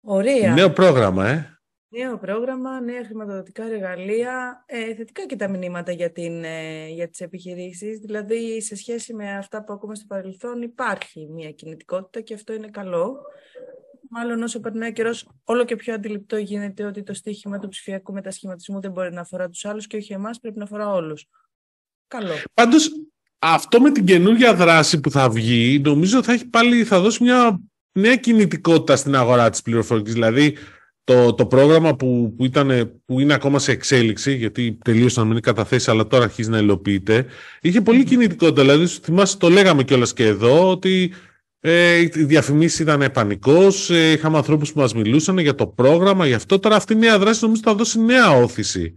[0.00, 0.54] Ωραία.
[0.54, 1.58] Νέο πρόγραμμα, ε.
[1.90, 7.20] Νέο πρόγραμμα, νέα χρηματοδοτικά εργαλεία, ε, θετικά και τα μηνύματα για, την, ε, για τις
[7.20, 7.98] επιχειρήσεις.
[7.98, 12.68] Δηλαδή, σε σχέση με αυτά που ακούμε στο παρελθόν, υπάρχει μια κινητικότητα και αυτό είναι
[12.68, 13.16] καλό.
[14.10, 18.12] Μάλλον όσο περνάει ο καιρός, όλο και πιο αντιληπτό γίνεται ότι το στίχημα του ψηφιακού
[18.12, 21.26] μετασχηματισμού δεν μπορεί να αφορά τους άλλους και όχι εμάς, πρέπει να αφορά όλους.
[22.06, 22.34] Καλό.
[22.54, 22.90] Πάντως,
[23.38, 27.60] αυτό με την καινούργια δράση που θα βγει, νομίζω θα, έχει πάλι, θα δώσει μια
[27.98, 30.12] νέα κινητικότητα στην αγορά της πληροφορικής.
[30.12, 30.56] Δηλαδή,
[31.04, 35.32] το, το πρόγραμμα που, που, ήταν, που είναι ακόμα σε εξέλιξη, γιατί τελείωσε να μην
[35.32, 37.26] είναι καταθέσει, αλλά τώρα αρχίζει να υλοποιείται,
[37.60, 38.62] είχε πολύ κινητικότητα.
[38.62, 41.12] Δηλαδή, θυμάσαι, το λέγαμε κιόλας και εδώ, ότι
[41.60, 43.90] ε, οι διαφημίσεις ήταν πανικός.
[43.90, 47.18] Ε, είχαμε ανθρώπους που μας μιλούσαν για το πρόγραμμα, γι' αυτό τώρα αυτή η νέα
[47.18, 48.94] δράση νομίζω θα δώσει νέα όθηση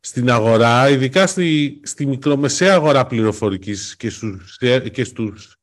[0.00, 4.58] στην αγορά, ειδικά στη, στη μικρομεσαία αγορά πληροφορικής και στους,
[4.92, 5.56] και στους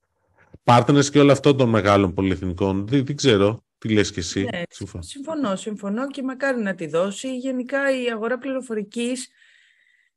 [0.70, 2.88] partners και όλο αυτό των μεγάλων πολυεθνικών.
[2.88, 3.64] Δεν, δεν ξέρω.
[3.78, 4.48] Τι λες και εσύ.
[4.52, 4.62] Ναι,
[5.00, 7.38] συμφωνώ, συμφωνώ και μακάρι να τη δώσει.
[7.38, 9.30] Γενικά η αγορά πληροφορικής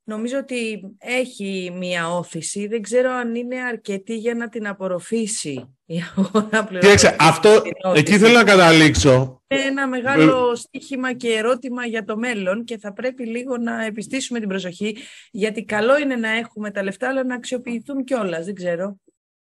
[0.04, 2.66] νομίζω ότι έχει μία όθηση.
[2.66, 7.14] Δεν ξέρω αν είναι αρκετή για να την απορροφήσει η αγορά πληροφορικής.
[7.18, 7.62] αυτό
[7.94, 9.42] εκεί θέλω να καταλήξω.
[9.46, 14.38] Είναι ένα μεγάλο στίχημα και ερώτημα για το μέλλον και θα πρέπει λίγο να επιστήσουμε
[14.38, 14.96] την προσοχή
[15.30, 18.44] γιατί καλό είναι να έχουμε τα λεφτά αλλά να αξιοποιηθούν κιόλας.
[18.44, 18.96] Δεν ξέρω.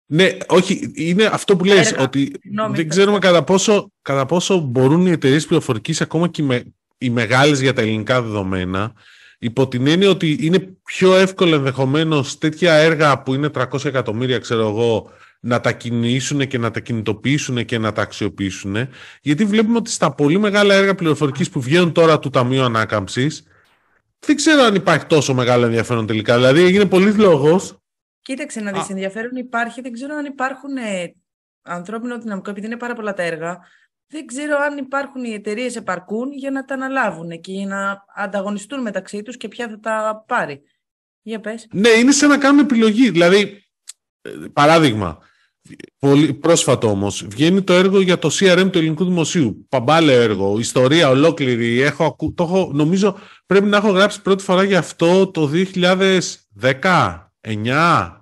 [0.07, 2.33] Ναι, όχι, είναι αυτό που λες, ότι
[2.73, 6.63] δεν ξέρουμε κατά πόσο, κατά πόσο μπορούν οι εταιρείες πληροφορικής, ακόμα και οι, με,
[6.99, 8.93] οι μεγάλες για τα ελληνικά δεδομένα,
[9.39, 14.69] υπό την έννοια ότι είναι πιο εύκολο ενδεχομένως τέτοια έργα που είναι 300 εκατομμύρια, ξέρω
[14.69, 18.77] εγώ, να τα κινήσουν και να τα κινητοποιήσουν και να τα αξιοποιήσουν.
[19.21, 23.43] Γιατί βλέπουμε ότι στα πολύ μεγάλα έργα πληροφορικής που βγαίνουν τώρα του Ταμείου Ανάκαμψης,
[24.27, 26.35] δεν ξέρω αν υπάρχει τόσο μεγάλο ενδιαφέρον τελικά.
[26.35, 27.79] Δηλαδή, έγινε πολύ λόγος
[28.25, 29.81] Κοίταξε να δεις, ενδιαφέρον υπάρχει.
[29.81, 31.15] Δεν ξέρω αν υπάρχουν ε,
[31.63, 33.59] ανθρώπινο δυναμικό, επειδή είναι πάρα πολλά τα έργα.
[34.07, 38.81] Δεν ξέρω αν υπάρχουν οι εταιρείες επαρκούν για να τα αναλάβουν και για να ανταγωνιστούν
[38.81, 40.63] μεταξύ τους και ποια θα τα πάρει.
[41.23, 41.67] Για πες.
[41.71, 43.11] Ναι, είναι σαν να κάνουν επιλογή.
[43.11, 43.65] Δηλαδή,
[44.23, 45.19] ε, παράδειγμα,
[45.99, 49.67] πολύ πρόσφατο όμως, βγαίνει το έργο για το CRM του ελληνικού δημοσίου.
[49.69, 51.81] Παμπάλε έργο, ιστορία ολόκληρη.
[51.81, 55.51] Έχω, το έχω, νομίζω πρέπει να έχω γράψει πρώτη φορά για αυτό το
[56.61, 57.25] 2010.
[57.45, 58.19] 9.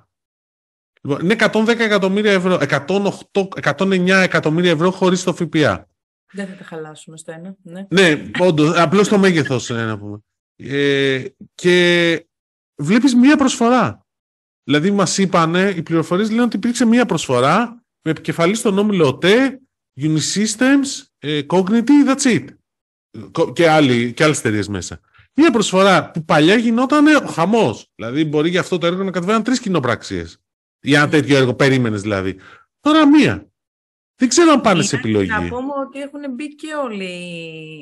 [1.03, 5.89] Λοιπόν, είναι 110 εκατομμύρια ευρώ, 108, 109 εκατομμύρια ευρώ χωρίς το ΦΠΑ.
[6.33, 7.57] Δεν θα τα χαλάσουμε στο ένα.
[7.63, 10.19] Ναι, ναι όντως, απλώς το μέγεθος είναι να πούμε.
[10.57, 12.27] Ε, και
[12.83, 14.07] βλέπεις μία προσφορά.
[14.65, 19.61] Δηλαδή μας είπανε, οι πληροφορίες λένε ότι υπήρξε μία προσφορά με επικεφαλής στον όμιλο ΟΤΕ,
[20.01, 22.45] Unisystems, ε, Cognity, that's it.
[23.53, 25.01] Και, άλλοι, και άλλες εταιρείες μέσα.
[25.35, 27.93] Μια προσφορά που παλιά γινόταν ο χαμός.
[27.95, 30.39] Δηλαδή, μπορεί για αυτό το έργο να κατεβαίνουν τρεις κοινοπραξίες.
[30.81, 32.39] Για ένα τέτοιο έργο, περίμενες δηλαδή.
[32.81, 33.47] Τώρα μία.
[34.15, 35.29] Δεν ξέρω αν πάνε σε επιλογή.
[35.29, 37.13] Να πούμε ότι έχουν μπει και όλοι,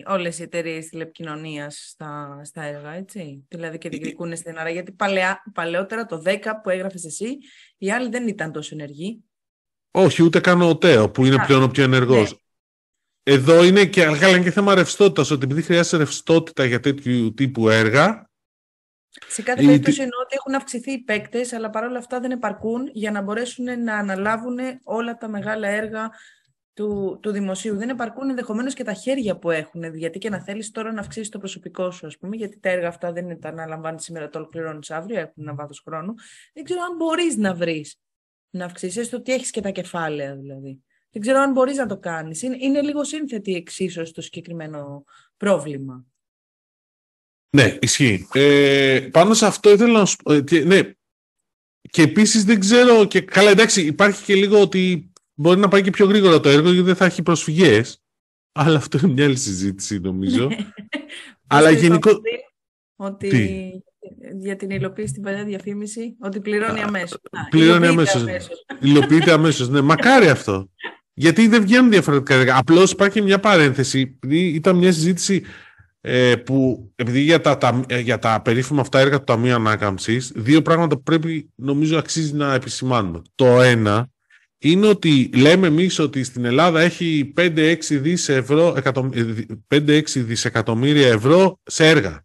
[0.07, 3.45] όλες οι εταιρείες τηλεπικοινωνίας στα, στα έργα, έτσι.
[3.49, 4.71] Δηλαδή και διεκδικούν στην ώρα.
[4.71, 7.39] Γιατί παλαιά, παλαιότερα το 10 που έγραφες εσύ,
[7.79, 9.25] οι άλλοι δεν ήταν τόσο ενεργοί.
[9.91, 12.45] Όχι, ούτε καν ο ΤΕΟ που είναι πλέον ο πιο ενεργός.
[13.31, 13.37] Ναι.
[13.37, 18.31] Εδώ είναι και, αλλά και θέμα ρευστότητας, ότι επειδή χρειάζεται ρευστότητα για τέτοιου τύπου έργα.
[19.29, 23.11] Σε κάθε περίπτωση εννοώ ότι έχουν αυξηθεί οι παίκτες, αλλά παρόλα αυτά δεν επαρκούν για
[23.11, 26.11] να μπορέσουν να αναλάβουν όλα τα μεγάλα έργα
[26.75, 27.77] του, του δημοσίου.
[27.77, 29.95] Δεν επαρκούν ενδεχομένως και τα χέρια που έχουν.
[29.95, 32.89] Γιατί και να θέλεις τώρα να αυξήσεις το προσωπικό σου, ας πούμε, γιατί τα έργα
[32.89, 36.15] αυτά δεν είναι τα να λαμβάνεις σήμερα, το ολοκληρώνεις αύριο, έχουν ένα βάθος χρόνου.
[36.55, 37.97] Δεν ξέρω αν μπορείς να βρεις
[38.51, 40.83] να αυξήσεις, έστω ότι έχεις και τα κεφάλαια δηλαδή.
[41.11, 42.43] Δεν ξέρω αν μπορείς να το κάνεις.
[42.43, 45.05] Είναι, είναι λίγο σύνθετη εξίσωση το συγκεκριμένο
[45.37, 46.05] πρόβλημα.
[47.57, 48.29] Ναι, ισχύει.
[48.33, 50.33] Ε, πάνω σε αυτό ήθελα να σου πω.
[50.33, 50.93] Ε, ναι.
[51.91, 53.05] Και επίσης δεν ξέρω.
[53.05, 56.71] Και, καλά, εντάξει, υπάρχει και λίγο ότι μπορεί να πάει και πιο γρήγορα το έργο
[56.71, 58.03] γιατί δεν θα έχει προσφυγές.
[58.53, 60.49] Αλλά αυτό είναι μια άλλη συζήτηση, νομίζω.
[61.47, 62.11] Αλλά γενικώ.
[62.97, 63.85] Ότι
[64.39, 67.21] για την υλοποίηση στην παλιά διαφήμιση, ότι πληρώνει αμέσως.
[67.51, 68.25] Πληρώνει αμέσως.
[68.81, 69.69] Υλοποιείται αμέσως.
[69.69, 70.71] Ναι, μακάρι αυτό.
[71.15, 72.57] Γιατί δεν βγαίνουν διαφορετικά.
[72.57, 74.19] Απλώς υπάρχει μια παρένθεση.
[74.31, 75.43] Ήταν μια συζήτηση
[76.01, 80.63] ε, που επειδή για τα, τα, για τα περίφημα αυτά έργα του Ταμείου Ανάκαμψης, δύο
[80.63, 83.23] πράγματα που πρέπει νομίζω αξίζει να επισημάνουμε.
[83.35, 84.11] Το ένα
[84.59, 88.77] είναι ότι λέμε εμείς ότι στην Ελλάδα έχει 5-6 δις ευρώ,
[89.69, 92.25] 5-6 δισεκατομμύρια ευρώ σε έργα.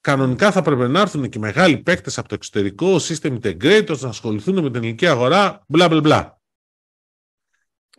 [0.00, 4.54] Κανονικά θα πρέπει να έρθουν και μεγάλοι παίκτες από το εξωτερικό, system integrators, να ασχοληθούν
[4.54, 6.41] με την ελληνική αγορά, μπλα μπλα μπλα.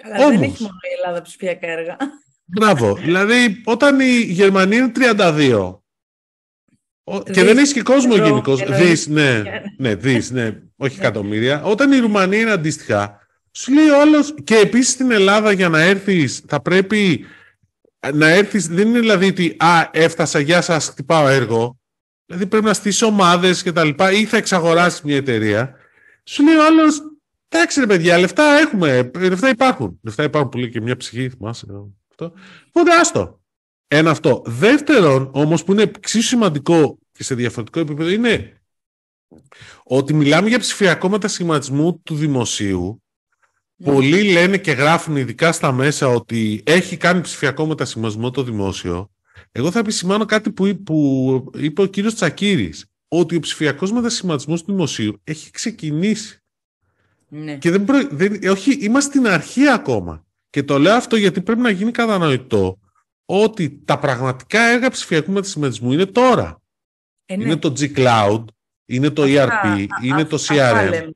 [0.02, 1.98] Αλλά δεν έχει μόνο η Ελλάδα ψηφιακά έργα.
[2.46, 2.96] Μπράβο.
[2.96, 5.78] δηλαδή, όταν η Γερμανία είναι 32
[7.32, 8.64] και δεν έχει και κόσμο γενικώς.
[8.64, 9.42] Δεις, ναι,
[9.78, 11.64] ναι, δεις, ναι, όχι εκατομμύρια.
[11.64, 14.18] Όταν η Ρουμανία είναι αντίστοιχα, σου λέει ο άλλο.
[14.44, 17.26] Και επίσης στην Ελλάδα για να έρθεις, θα πρέπει
[18.14, 18.68] να έρθεις.
[18.68, 21.80] Δεν είναι δηλαδή ότι Α, έφτασα, γεια σας, χτυπάω έργο.
[22.26, 25.76] Δηλαδή πρέπει να στήσεις ομάδες και τα λοιπά, ή θα εξαγοράσεις μια εταιρεία.
[26.24, 26.84] Σου λέει ο άλλο,
[27.58, 30.00] εντάξει ρε παιδιά, λεφτά έχουμε, λεφτά υπάρχουν.
[30.04, 31.66] Λεφτά υπάρχουν που λέει και μια ψυχή, θυμάσαι.
[32.10, 32.34] Αυτό.
[32.68, 33.42] Οπότε άστο.
[33.88, 34.42] Ένα αυτό.
[34.46, 38.62] Δεύτερον, όμως που είναι εξίσου σημαντικό και σε διαφορετικό επίπεδο είναι
[39.84, 43.04] ότι μιλάμε για ψηφιακό μετασχηματισμό του δημοσίου.
[43.76, 43.92] Ναι.
[43.92, 49.12] Πολλοί λένε και γράφουν ειδικά στα μέσα ότι έχει κάνει ψηφιακό μετασχηματισμό το δημόσιο.
[49.52, 54.72] Εγώ θα επισημάνω κάτι που, που είπε ο κύριος Τσακύρης, ότι ο ψηφιακός μετασχηματισμός του
[54.72, 56.43] δημοσίου έχει ξεκινήσει.
[57.36, 57.58] Ναι.
[57.58, 60.26] Και δεν, δεν όχι, είμαστε στην αρχή ακόμα.
[60.50, 62.80] Και το λέω αυτό γιατί πρέπει να γίνει κατανοητό
[63.26, 66.62] ότι τα πραγματικά έργα ψηφιακού μετασχηματισμού είναι τώρα.
[67.26, 67.44] Ε, ναι.
[67.44, 68.44] Είναι το G-Cloud,
[68.86, 71.10] είναι το ERP, είναι το CRM.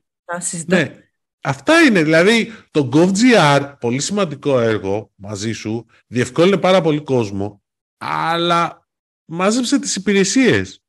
[0.66, 0.94] ναι.
[1.40, 2.02] Αυτά είναι.
[2.02, 7.62] Δηλαδή το GovGR, πολύ σημαντικό έργο μαζί σου, διευκόλυνε πάρα πολύ κόσμο,
[7.96, 8.88] αλλά
[9.24, 10.82] μάζεψε τις υπηρεσίες.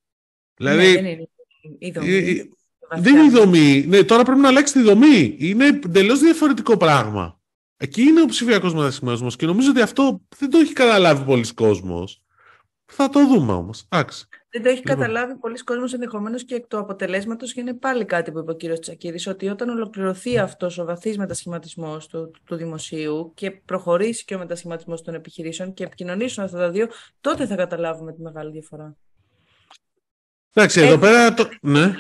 [0.55, 1.27] Δηλαδή, ναι, δεν είναι
[1.79, 2.49] η δομή.
[2.97, 3.85] Δεν είναι η δομή.
[3.87, 5.35] Ναι, τώρα πρέπει να αλλάξει τη δομή.
[5.39, 7.39] Είναι εντελώς διαφορετικό πράγμα.
[7.77, 12.23] Εκεί είναι ο ψηφιακός μετασχηματισμός και νομίζω ότι αυτό δεν το έχει καταλάβει πολλοί κόσμος.
[12.85, 13.87] Θα το δούμε όμως.
[14.51, 14.95] Δεν το έχει λοιπόν.
[14.95, 18.55] καταλάβει πολλοί κόσμος ενδεχομένως και εκ του αποτελέσματος και είναι πάλι κάτι που είπε ο
[18.55, 20.41] κύριος Τσακίδης, ότι όταν ολοκληρωθεί ναι.
[20.41, 25.83] αυτός ο βαθύς μετασχηματισμός του, του δημοσίου και προχωρήσει και ο μετασχηματισμός των επιχειρήσεων και
[25.83, 26.87] επικοινωνήσουν αυτά τα δύο,
[27.21, 28.95] τότε θα καταλάβουμε τη μεγάλη διαφορά.
[30.53, 31.33] Εντάξει, εδώ πέρα.
[31.33, 31.49] Το...
[31.61, 31.93] Ναι.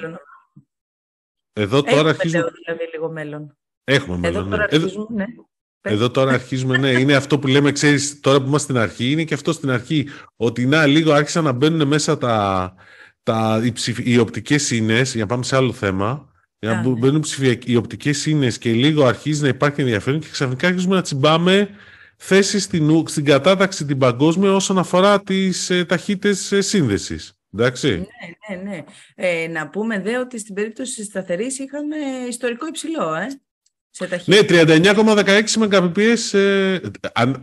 [1.59, 2.51] Εδώ τώρα αρχίζουμε.
[2.65, 3.57] δηλαδή λίγο μέλλον.
[3.83, 4.35] Έχουμε μέλλον.
[4.35, 4.63] Εδώ τώρα ναι.
[4.63, 5.25] αρχίζουμε, ναι.
[5.81, 9.23] Εδώ τώρα αρχίζουμε, ναι, είναι αυτό που λέμε, ξέρεις, τώρα που είμαστε στην αρχή, είναι
[9.23, 12.73] και αυτό στην αρχή, ότι να, λίγο άρχισαν να μπαίνουν μέσα τα,
[13.23, 16.89] τα, οι, ψηφ, οι οπτικές σύνες, για να πάμε σε άλλο θέμα, για να ναι.
[16.89, 17.23] μπαίνουν
[17.65, 21.69] οι οπτικές σύνες και λίγο αρχίζει να υπάρχει ενδιαφέρον και ξαφνικά αρχίζουμε να τσιμπάμε
[22.17, 27.33] θέσεις στην, στην κατάταξη την παγκόσμια όσον αφορά τις ε, ταχύτητες ε, σύνδεσης.
[27.53, 28.07] Εντάξει.
[28.49, 28.83] Ναι, ναι, ναι.
[29.15, 31.95] Ε, να πούμε δε ότι στην περίπτωση της σταθερής είχαμε
[32.27, 33.27] ιστορικό υψηλό, ε.
[34.25, 36.37] Ναι, 39,16 Mbps.
[36.37, 36.79] Ε,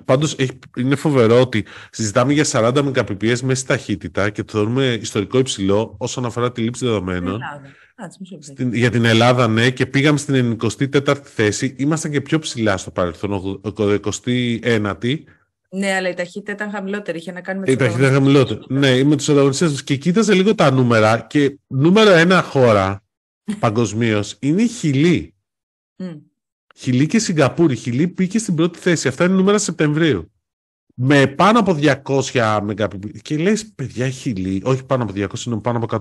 [0.05, 0.37] πάντως
[0.77, 6.25] είναι φοβερό ότι συζητάμε για 40 Mbps μέσα ταχύτητα και το θεωρούμε ιστορικό υψηλό όσον
[6.25, 7.41] αφορά τη λήψη δεδομένων.
[8.39, 11.75] Στην, για την Ελλάδα, ναι, και πήγαμε στην 24η θέση.
[11.79, 15.17] Ήμασταν και πιο ψηλά στο παρελθόν, 29η.
[15.71, 17.19] Ναι, αλλά η ταχύτητα ήταν χαμηλότερη.
[17.19, 18.61] Είχε να κάνει με τους Η ταχύτητα ήταν χαμηλότερη.
[18.69, 19.85] Ναι, με τους ανταγωνιστές τους.
[19.85, 21.21] Και κοίταζε λίγο τα νούμερα.
[21.21, 23.05] Και νούμερο ένα χώρα
[23.61, 25.35] παγκοσμίως είναι η Χιλή.
[26.03, 26.21] Mm.
[26.77, 27.77] Χιλή και Σιγκαπούρη.
[27.77, 29.09] Χιλή πήγε στην πρώτη θέση.
[29.09, 30.31] Αυτά είναι νούμερα Σεπτεμβρίου.
[30.95, 33.21] Με πάνω από 200 Mbps.
[33.23, 36.01] Και λες, παιδιά, η Χιλή, όχι πάνω από 200, είναι πάνω από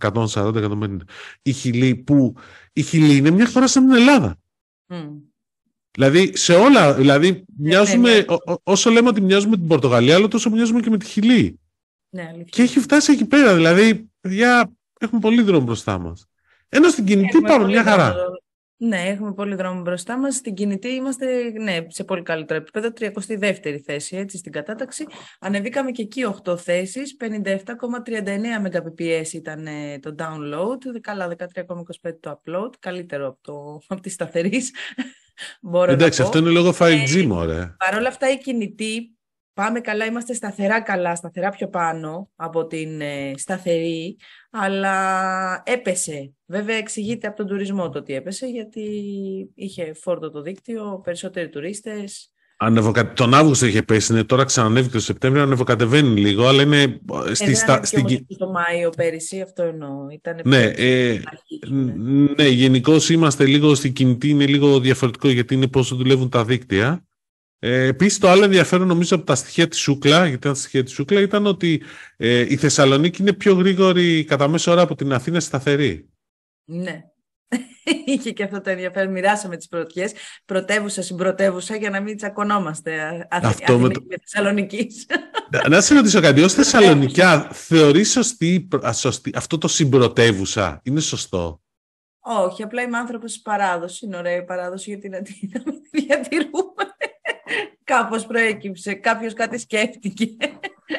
[0.00, 0.96] 140-150.
[1.42, 2.34] Η Χιλή που.
[2.72, 4.36] Η Χιλή είναι μια χώρα σαν την Ελλάδα.
[4.88, 5.08] Mm.
[5.94, 6.94] Δηλαδή, σε όλα.
[6.94, 8.54] Δηλαδή, ναι, μοιάζουμε, ναι, ναι.
[8.62, 11.60] όσο λέμε ότι μοιάζουμε με την Πορτογαλία, αλλά τόσο μοιάζουμε και με τη Χιλή.
[12.10, 13.54] Ναι, και έχει φτάσει εκεί πέρα.
[13.54, 16.26] Δηλαδή, παιδιά, έχουμε πολύ δρόμο μπροστά μας.
[16.68, 18.14] Ενώ στην κινητή πάμε μια χαρά.
[18.86, 20.34] Ναι, έχουμε πολύ δρόμο μπροστά μας.
[20.34, 25.06] Στην κινητή είμαστε ναι, σε πολύ καλύτερο επίπεδο, 32η θέση έτσι, στην κατάταξη.
[25.40, 27.64] Ανεβήκαμε και εκεί 8 θέσεις, 57,39
[28.64, 34.72] Mbps ήταν ε, το download, καλά 13,25 το upload, καλύτερο από, το, από τη σταθερής.
[35.86, 37.74] Εντάξει, αυτό είναι λόγω 5G, ε, μωρέ.
[37.78, 39.16] Παρ' όλα αυτά η κινητή
[39.54, 44.16] πάμε καλά, είμαστε σταθερά καλά, σταθερά πιο πάνω από την ε, σταθερή,
[44.56, 46.32] αλλά έπεσε.
[46.46, 48.80] Βέβαια εξηγείται από τον τουρισμό το ότι έπεσε, γιατί
[49.54, 52.28] είχε φόρτο το δίκτυο, περισσότεροι τουρίστες.
[52.56, 53.12] Ανεβοκα...
[53.12, 56.82] Τον Αύγουστο είχε πέσει, ναι, τώρα ξανανέβηκε το Σεπτέμβριο, ανεβοκατεβαίνει λίγο, αλλά είναι
[57.28, 60.08] Ε, στη, δεν στα, ανέβηκε στην, όμως κυ- το Μάιο πέρυσι, αυτό εννοώ.
[60.10, 61.94] Ήτανε Ναι, πιο- ε, αρχίσουμε.
[62.36, 67.04] ναι, γενικώς είμαστε λίγο στην κινητή, είναι λίγο διαφορετικό γιατί είναι πόσο δουλεύουν τα δίκτυα.
[67.58, 70.82] Ε, Επίσης, το άλλο ενδιαφέρον νομίζω από τα στοιχεία της Σούκλα, γιατί ήταν τα στοιχεία
[70.82, 71.82] της Σούκλα, ήταν ότι
[72.16, 76.08] ε, η Θεσσαλονίκη είναι πιο γρήγορη κατά μέσο ώρα από την Αθήνα σταθερή.
[76.64, 77.00] Ναι.
[78.06, 79.12] Είχε και αυτό το ενδιαφέρον.
[79.12, 80.12] Μοιράσαμε τις πρωτιές,
[80.44, 85.06] πρωτεύουσα συμπρωτεύουσα, για να μην τσακωνόμαστε Α- Αθη- Αυτό με Αθηνική το- με Θεσσαλονικής.
[85.50, 91.00] Να- Να σε ρωτήσω κάτι, ως Θεσσαλονικιά, θεωρείς σωστή, α, σωστή αυτό το συμπρωτεύουσα, είναι
[91.00, 91.62] σωστό;
[92.20, 94.00] Όχι, απλά είμαι άνθρωπος της παράδοσης.
[94.00, 96.93] Είναι ωραία η παράδοση γιατί να την να μην τη διατηρούμε.
[97.84, 100.26] Κάπως προέκυψε, κάποιος κάτι σκέφτηκε.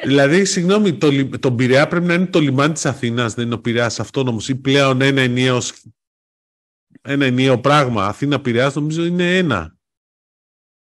[0.04, 3.54] Δηλαδή, συγγνώμη, το, λι- το Πειραιά πρέπει να είναι το λιμάνι της Αθήνας, δεν είναι
[3.54, 5.84] ο Πειραιάς αυτόνομος ή πλέον ένα ενιαίο, σ-
[7.02, 8.06] ένα ενιαίο πράγμα.
[8.06, 9.76] Αθήνα Πειραιάς νομίζω είναι ένα.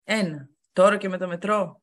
[0.04, 0.48] Ένα.
[0.72, 1.82] Τώρα και με το μετρό.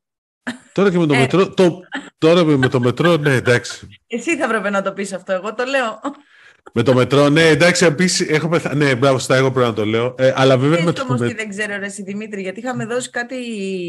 [0.72, 1.18] Τώρα και με το Ε.
[1.18, 1.80] μετρό, το,
[2.18, 3.88] τώρα με το μετρό, ναι, εντάξει.
[4.06, 6.00] Εσύ θα έπρεπε να το πεις αυτό, εγώ το λέω.
[6.72, 8.74] Με το μετρό, ναι, εντάξει, επίσης έχω πεθα...
[8.74, 10.14] Ναι, μπράβο, στα εγώ πρέπει να το λέω.
[10.18, 11.38] Ε, αλλά βέβαια με Ξέρεις το όμως τι μετρό.
[11.38, 13.36] δεν ξέρω ρε εσύ Δημήτρη, γιατί είχαμε δώσει κάτι,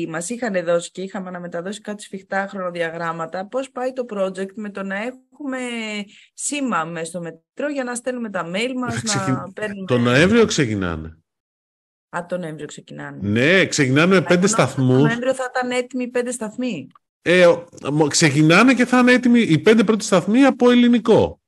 [0.09, 3.47] μας είχαν δώσει και είχαμε να μεταδώσει κάτι σφιχτά χρονοδιαγράμματα.
[3.47, 5.57] Πώς πάει το project με το να έχουμε
[6.33, 9.85] σήμα μέσα στο μετρό για να στέλνουμε τα mail μας, Θα ξεκιν- να παίρνουμε...
[9.85, 11.17] Το Νοέμβριο ξεκινάνε.
[12.09, 13.17] Α, τον Νοέμβριο ξεκινάνε.
[13.21, 14.97] Ναι, ξεκινάνε με πέντε Εγώ νόμιζα ότι σταθμούς.
[15.01, 16.87] Το Νοέμβριο θα ήταν έτοιμοι οι πέντε σταθμοί.
[17.21, 21.41] Ε, ο- μο- ξεκινάνε και θα είναι έτοιμοι οι πέντε πρώτοι σταθμοί από ελληνικό.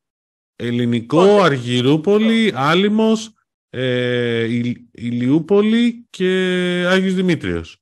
[0.65, 3.33] Ελληνικό, Πότε; Αργυρούπολη, Άλυμος,
[3.69, 6.27] ε, Ηλ- Ηλιούπολη και
[6.89, 7.81] Άγιος Δημήτριος.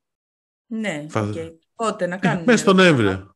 [0.68, 1.34] Ναι, Θα- οκ.
[1.76, 2.44] Πότε να κάνουμε.
[2.46, 3.36] Μέσα στον Νοέμβριο.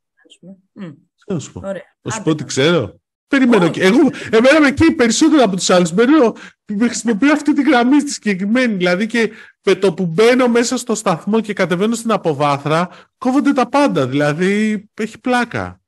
[0.74, 0.90] Μμ,
[1.26, 1.60] Τι να σου πω.
[1.66, 1.82] Ωραία.
[2.02, 2.48] Να σου Άντε πω ότι να.
[2.48, 3.02] ξέρω.
[3.28, 3.72] Περιμένω Όχι.
[3.72, 4.00] και εγώ.
[4.32, 5.92] Εμένα με εκεί περισσότερο από τους άλλους.
[5.94, 6.36] Μπαίνω,
[6.80, 8.74] χρησιμοποιώ αυτή τη γραμμή στη συγκεκριμένη.
[8.76, 9.32] Δηλαδή και
[9.64, 14.08] με το που μπαίνω μέσα στο σταθμό και κατεβαίνω στην αποβάθρα, κόβονται τα πάντα.
[14.08, 15.82] Δηλαδή έχει πλάκα.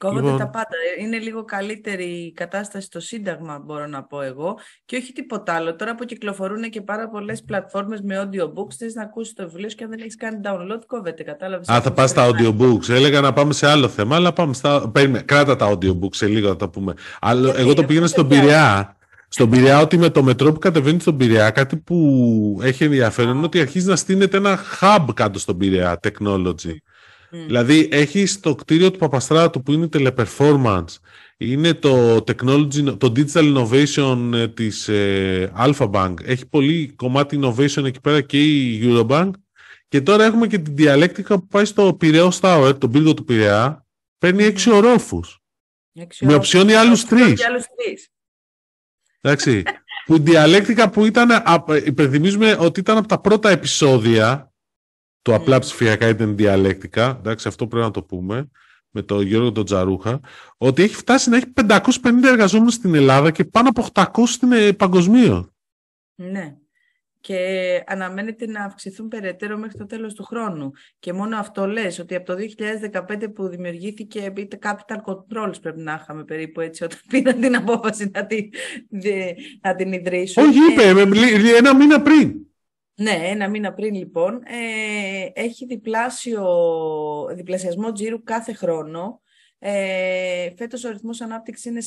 [0.00, 0.38] Κόβονται Λοιπόν.
[0.38, 0.76] τα πάντα.
[1.00, 4.58] Είναι λίγο καλύτερη η κατάσταση στο Σύνταγμα, μπορώ να πω εγώ.
[4.84, 5.76] Και όχι τίποτα άλλο.
[5.76, 9.76] Τώρα που κυκλοφορούν και πάρα πολλές πλατφόρμες με audiobooks, θες να ακούσεις το βιβλίο σου
[9.76, 11.22] και αν δεν έχεις κάνει download, κόβεται.
[11.22, 11.68] Κατάλαβες.
[11.68, 12.88] Α, θα πας στα audiobooks.
[12.88, 14.90] Έλεγα να πάμε σε άλλο θέμα, αλλά πάμε στα.
[14.90, 16.94] Περίμενε, κράτα τα audiobooks σε λίγο θα τα πούμε.
[17.20, 18.96] Αλλά Γιατί, εγώ το ρε, πήγαινα πώς στον σε πιάνει; Πειραιά.
[19.28, 23.44] Στον Πειραιά, ότι με το μετρό που κατεβαίνει στον Πειραιά, κάτι που έχει ενδιαφέρον είναι
[23.44, 26.76] ότι αρχίζει να στείνεται ένα hub κάτω στον Πειραιά, technology.
[27.32, 27.46] Μμ.
[27.46, 30.94] Δηλαδή, έχεις το κτίριο του Παπαστράτου που είναι teleperformance,
[31.36, 36.14] είναι το technology, το digital innovation ε, της ε, Alpha Bank.
[36.24, 39.30] Έχει πολύ κομμάτι innovation εκεί πέρα και η Eurobank.
[39.88, 43.86] Και τώρα έχουμε και την διαλέκτικα που πάει στο Πειραιός Tower, τον πύργο του Πειραιά,
[44.18, 45.38] παίρνει έξι ορόφους.
[45.92, 46.44] Έξι με ώρες.
[46.44, 47.40] οψιόνι άλλους Οψιόνι τρεις.
[47.40, 48.08] και άλλους τρεις.
[49.20, 49.62] Εντάξει.
[50.06, 54.49] που η διαλέκτικα που ήταν, α, υπενθυμίζουμε ότι ήταν από τα πρώτα επεισόδια
[55.22, 55.60] του απλά Μμ.
[55.60, 58.48] ψηφιακά ήταν διαλέκτικα, εντάξει αυτό πρέπει να το πούμε,
[58.90, 60.20] με τον Γιώργο τον Τζαρούχα,
[60.56, 64.72] ότι έχει φτάσει να έχει 550 εργαζόμενους στην Ελλάδα και πάνω από 800 στην ε,
[64.72, 65.52] παγκοσμίω.
[66.14, 66.54] Ναι.
[67.22, 67.38] Και
[67.86, 70.70] αναμένεται να αυξηθούν περαιτέρω μέχρι το τέλος του χρόνου.
[70.98, 72.34] Και μόνο αυτό λες, ότι από το
[73.08, 78.10] 2015 που δημιουργήθηκε είτε capital controls πρέπει να είχαμε περίπου έτσι όταν πήραν την απόφαση
[78.14, 78.48] να την,
[78.90, 80.42] δι- να την ιδρύσουν.
[80.48, 82.34] Όχι, Ε, είπε, με- λι- ένα μήνα πριν.
[82.94, 86.44] Ναι, ένα μήνα πριν λοιπόν, ε, έχει διπλάσιο,
[87.34, 89.20] διπλασιασμό τζίρου κάθε χρόνο.
[89.58, 91.80] Ε, φέτος ο ρυθμός ανάπτυξης είναι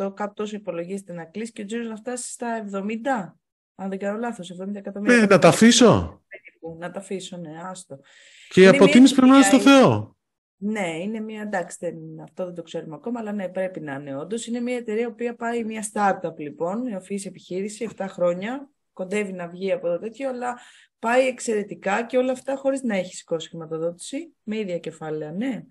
[0.00, 3.36] 40%, κάπου τόσο υπολογίζεται να κλείσει και ο τζίρος να φτάσει στα 70,
[3.74, 5.16] αν δεν κάνω λάθος, 70 εκατομμύρια.
[5.16, 6.22] Ναι, να τα αφήσω.
[6.28, 6.76] περίπου.
[6.80, 8.00] Να τα αφήσω, ναι, άστο.
[8.48, 10.16] Και η Είναι μια αποτίμηση πρέπει να είναι στο ευκαιρία, Θεό.
[10.56, 14.16] Ναι, είναι μια, εντάξει, δεν, αυτό δεν το ξέρουμε ακόμα, αλλά ναι, πρέπει να είναι
[14.16, 14.46] όντως.
[14.46, 19.48] Είναι μια εταιρεία που πάει, μια startup λοιπόν, η οφείλη επιχείρηση, 7 χρόνια, κοντεύει να
[19.48, 20.58] βγει από το τέτοιο, αλλά
[20.98, 25.62] πάει εξαιρετικά και όλα αυτά χωρίς να έχει σηκώσει χρηματοδότηση, με ίδια κεφάλαια, ναι.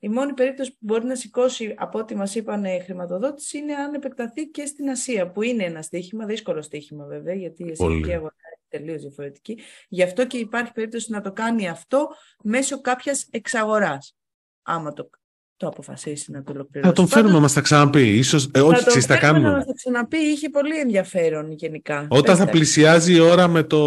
[0.00, 4.48] Η μόνη περίπτωση που μπορεί να σηκώσει, από ό,τι μας είπαν, χρηματοδότηση είναι αν επεκταθεί
[4.48, 7.72] και στην Ασία, που είναι ένα στοίχημα, δύσκολο στοίχημα βέβαια, γιατί η Πολύ.
[7.72, 9.58] εσωτερική αγορά είναι τελείως διαφορετική.
[9.88, 12.08] Γι' αυτό και υπάρχει περίπτωση να το κάνει αυτό
[12.42, 14.16] μέσω κάποιας εξαγοράς,
[14.62, 15.10] άμα το,
[15.58, 16.88] το αποφασίσει να το ολοκληρώσει.
[16.88, 18.16] Θα τον φέρουμε, να μας τα ξαναπεί.
[18.16, 19.50] Ίσως, ε, όχι, θα τον ξέρεις, τα φέρουμε κάνουμε.
[19.50, 22.06] να μας τα ξαναπεί, είχε πολύ ενδιαφέρον γενικά.
[22.08, 22.50] Όταν Πες θα τα.
[22.50, 23.78] πλησιάζει η ώρα με, το,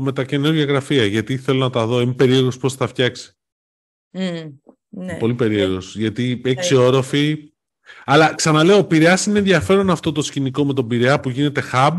[0.00, 2.00] με τα καινούργια γραφεία, γιατί θέλω να τα δω.
[2.00, 3.32] Είμαι περίεργος πώς θα τα φτιάξει.
[4.10, 4.20] Μμ,
[4.88, 5.14] ναι.
[5.14, 5.96] Πολύ περίεργος.
[5.96, 6.80] Γιατί έξι Ναι.
[6.80, 7.52] όροφοι.
[8.04, 11.98] Αλλά ξαναλέω, ο Πειραιάς είναι ενδιαφέρον αυτό το σκηνικό με τον Πειραιά που γίνεται hub.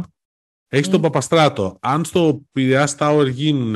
[0.68, 1.04] Έχεις τον Μμ.
[1.04, 1.78] Παπαστράτο.
[1.82, 3.76] Αν στο Πειραιά Tower γίνουν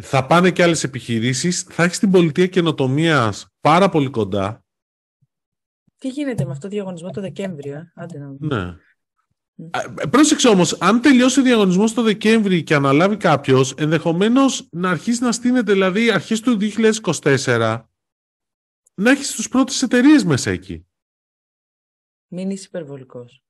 [0.00, 4.61] θα πάνε και άλλες επιχειρήσεις, θα έχεις την πολιτεία καινοτομίας πάρα πολύ κοντά.
[6.02, 8.76] Τι γίνεται με αυτό το διαγωνισμό το Δεκέμβριο, ε; Άντε να Ναι.
[9.54, 15.22] Ε, πρόσεξε όμως, αν τελειώσει ο διαγωνισμός το Δεκέμβρη και αναλάβει κάποιος, ενδεχομένως να αρχίσει
[15.22, 17.88] να στείνεται, δηλαδή αρχές του 2024,
[18.94, 20.86] να έχεις τους πρώτες εταιρείες μέσα εκεί.
[22.28, 23.44] Μην είσαι υπερβολικός.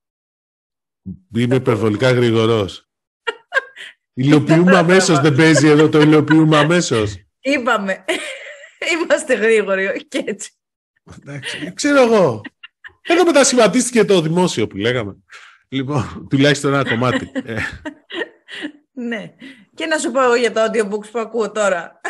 [1.34, 2.88] Είμαι υπερβολικά γρήγορος.
[4.22, 7.16] Υλοποιούμε αμέσως, δεν παίζει εδώ το υλοποιούμε αμέσως.
[7.40, 8.04] Είπαμε.
[8.92, 10.56] Είμαστε γρήγοροι και έτσι.
[11.20, 12.40] Εντάξει, ξέρω εγώ.
[13.02, 15.16] Εδώ μετασχηματίστηκε το δημόσιο που λέγαμε.
[15.68, 17.30] Λοιπόν, τουλάχιστον ένα κομμάτι.
[17.44, 17.56] Ε.
[18.92, 19.34] ναι.
[19.74, 22.00] Και να σου πω εγώ για τα audiobooks που ακούω τώρα.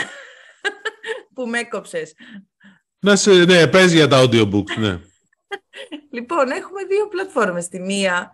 [1.34, 2.14] που με έκοψες.
[2.99, 5.01] Να σε, ναι, πες για τα audiobooks, ναι.
[6.12, 7.68] λοιπόν, έχουμε δύο πλατφόρμες.
[7.68, 8.30] Τη μία,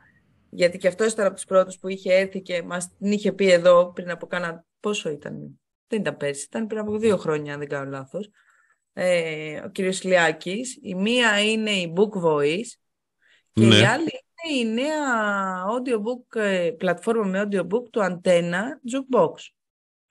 [0.51, 3.51] γιατί και αυτό ήταν από τους πρώτους που είχε έρθει και μας την είχε πει
[3.51, 4.67] εδώ πριν από κάνα...
[4.81, 8.31] Πόσο ήταν, δεν ήταν πέρσι, ήταν πριν από δύο χρόνια, αν δεν κάνω λάθος.
[9.01, 10.79] Ε, ο κύριος Λιάκης.
[10.83, 12.71] Η μία είναι η Book Voice
[13.53, 13.87] και η ναι.
[13.87, 14.11] άλλη
[14.49, 19.33] είναι η νέα audiobook, ε, πλατφόρμα με audiobook του Antenna Jukebox.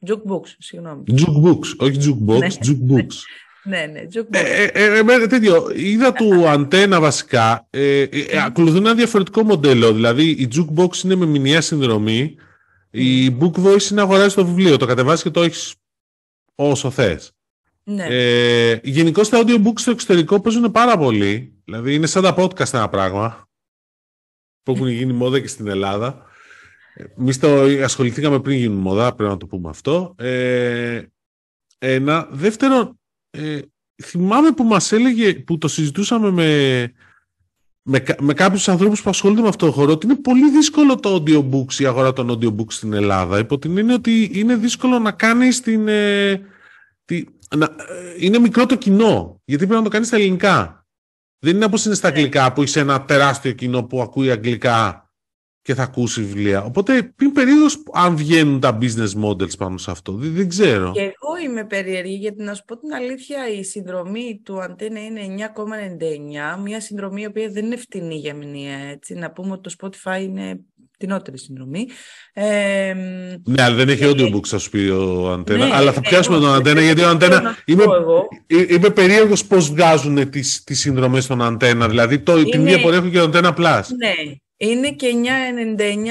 [0.07, 1.03] Jukebooks, συγγνώμη.
[1.07, 2.47] Jukebooks, όχι Jukebox, ναι.
[2.47, 3.15] Jukebooks.
[3.63, 9.43] Ναι, ναι, ε, ε, ε, τέτοιο, είδα του αντένα βασικά, ε, ε, ακολουθούν ένα διαφορετικό
[9.43, 12.35] μοντέλο, δηλαδή η Jukebox είναι με μηνιαία συνδρομή,
[12.89, 15.75] η Book Voice είναι αγοράζει το βιβλίο, το κατεβάζεις και το έχεις
[16.55, 17.36] όσο θες.
[17.89, 18.05] Ναι.
[18.09, 22.89] Ε, Γενικώ τα audiobooks στο εξωτερικό παίζουν πάρα πολύ, δηλαδή είναι σαν τα podcast ένα
[22.89, 23.47] πράγμα,
[24.63, 26.25] που έχουν γίνει μόδα και στην Ελλάδα.
[27.17, 30.15] Εμείς το ασχοληθήκαμε πριν γίνουν μόδα, πρέπει να το πούμε αυτό.
[30.17, 31.01] Ε,
[31.77, 32.27] ένα.
[32.31, 32.97] Δεύτερο,
[33.29, 33.59] ε,
[34.03, 36.91] θυμάμαι που μας έλεγε, που το συζητούσαμε με,
[37.81, 41.15] με, με κάποιους ανθρώπους που ασχολούνται με αυτό το χώρο, ότι είναι πολύ δύσκολο το
[41.15, 43.39] audiobooks, η αγορά των audiobooks στην Ελλάδα.
[43.39, 45.87] Υπό την έννοια ότι είναι δύσκολο να κάνεις την...
[45.87, 46.41] Ε,
[47.05, 47.23] τη,
[47.55, 50.85] να, ε, είναι μικρό το κοινό, γιατί πρέπει να το κάνεις στα ελληνικά.
[51.39, 52.15] Δεν είναι όπως είναι στα ναι.
[52.15, 55.07] αγγλικά, που είσαι ένα τεράστιο κοινό που ακούει αγγλικά
[55.67, 56.63] και θα ακούσει βιβλία.
[56.63, 60.11] Οπότε πριν περίοδος αν βγαίνουν τα business models πάνω σε αυτό.
[60.11, 60.91] Δεν, δεν ξέρω.
[60.91, 65.21] Και εγώ είμαι περίεργη γιατί να σου πω την αλήθεια η συνδρομή του Αντένα είναι
[66.55, 69.13] 9,99 μια συνδρομή η οποία δεν είναι φτηνή για μηνύα έτσι.
[69.13, 70.59] Να πούμε ότι το Spotify είναι
[70.97, 71.87] φτηνότερη συνδρομή.
[72.33, 72.93] Ε,
[73.43, 75.65] ναι, αλλά δεν έχει audiobooks, θα σου πει ο Αντένα.
[75.65, 77.57] Ναι, αλλά θα ναι, πιάσουμε τον Αντένα, γιατί ο Αντένα.
[77.65, 77.83] Είμαι,
[78.69, 81.87] είμαι περίεργος πώς βγάζουν τις τις συνδρομές στον Αντένα.
[81.87, 82.49] Δηλαδή, το, είναι...
[82.49, 83.83] την ίδια πορεία έχουν και τον Αντένα Plus.
[83.97, 84.13] Ναι,
[84.57, 85.07] είναι και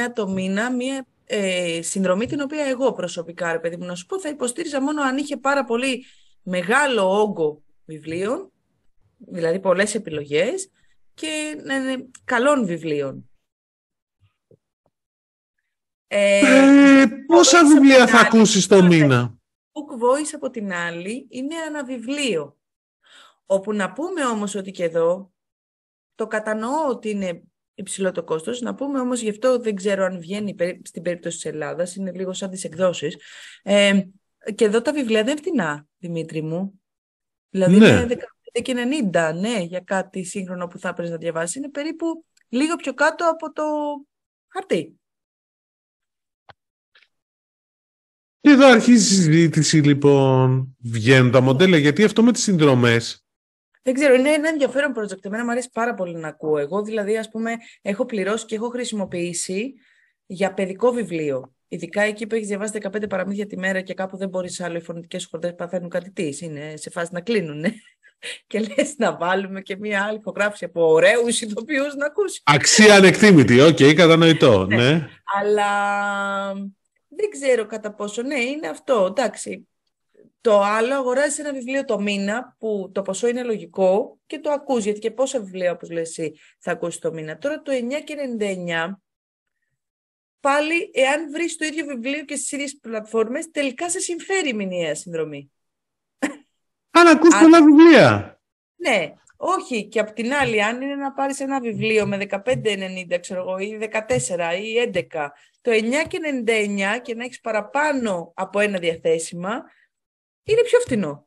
[0.07, 4.07] 9,99 το μήνα, μια ε, συνδρομή την οποία εγώ προσωπικά, ρε παιδί μου, να σου
[4.07, 6.05] πω, θα υποστήριζα μόνο αν είχε πάρα πολύ
[6.43, 8.53] μεγάλο όγκο βιβλίων,
[9.19, 10.71] δηλαδή πολλές επιλογές
[11.15, 13.31] και ε, καλών βιβλίων.
[16.07, 19.39] Ε, ε πόσα βιβλία θα ακούσεις το μήνα;
[19.73, 22.57] Book Voice από την άλλη είναι ένα βιβλίο.
[23.47, 25.33] Όπου να πούμε όμως ότι και εδώ
[26.15, 27.43] το κατανοώ ότι είναι
[27.75, 28.61] υψηλό το κόστος.
[28.61, 32.33] Να πούμε όμως, γι' αυτό δεν ξέρω αν βγαίνει στην περίπτωση της Ελλάδας, είναι λίγο
[32.33, 33.17] σαν τις εκδόσεις.
[33.63, 34.01] Ε,
[34.55, 36.81] και εδώ τα βιβλία δεν φτηνά, Δημήτρη μου.
[37.51, 37.89] Δηλαδή ναι.
[37.89, 38.07] είναι
[38.55, 38.75] 15 και
[39.13, 41.55] 90, ναι, για κάτι σύγχρονο που θα έπρεπε να διαβάσεις.
[41.55, 43.65] Είναι περίπου λίγο πιο κάτω από το
[44.49, 45.01] χαρτί.
[48.51, 53.27] Εδώ αρχίζει η συζήτηση λοιπόν, βγαίνουν τα μοντέλα, γιατί αυτό με τις συνδρομές
[53.87, 55.25] δεν ξέρω, είναι ένα ενδιαφέρον project.
[55.25, 56.59] Εμένα μου αρέσει πάρα πολύ να ακούω.
[56.59, 59.75] Εγώ δηλαδή, ας πούμε, έχω πληρώσει και έχω χρησιμοποιήσει
[60.27, 61.55] για παιδικό βιβλίο.
[61.69, 64.81] Ειδικά εκεί που έχεις διαβάσει 15 παραμύθια τη μέρα και κάπου δεν μπορείς άλλο, οι
[64.81, 66.39] φωνητικές χορδέ παθαίνουν κάτι τι.
[66.41, 67.65] Είναι σε φάση να κλείνουν.
[68.47, 72.41] και λες να βάλουμε και μία άλλη ηχογράφηση από ωραίους ηθοποιούς να ακούσει.
[72.45, 74.67] Αξία ανεκτήμητη, OK, okay, κατανοητό.
[74.67, 74.77] ναι.
[74.77, 75.09] ναι.
[75.41, 75.71] Αλλά
[77.17, 78.23] δεν ξέρω κατά πόσο.
[78.23, 79.05] Ναι, είναι αυτό.
[79.09, 79.69] Εντάξει,
[80.41, 84.85] το άλλο, αγοράζεις ένα βιβλίο το μήνα που το ποσό είναι λογικό και το ακούς,
[84.85, 87.39] γιατί και πόσα βιβλία, όπως λες εσύ, θα ακούσεις το μήνα.
[87.39, 89.01] Τώρα το 9,99,
[90.41, 94.95] πάλι, εάν βρεις το ίδιο βιβλίο και στις ίδιες πλατφόρμες, τελικά σε συμφέρει η μηνιαία
[94.95, 95.51] συνδρομή.
[96.91, 98.41] Αν ακούς πολλά βιβλία.
[98.77, 99.89] Ναι, όχι.
[99.89, 103.79] Και απ' την άλλη, αν είναι να πάρεις ένα βιβλίο με 15,90 ξέρω εγώ, ή
[103.81, 109.63] 14 ή 11, το 9,99 και να έχεις παραπάνω από ένα διαθέσιμα,
[110.43, 111.27] είναι πιο φθηνό.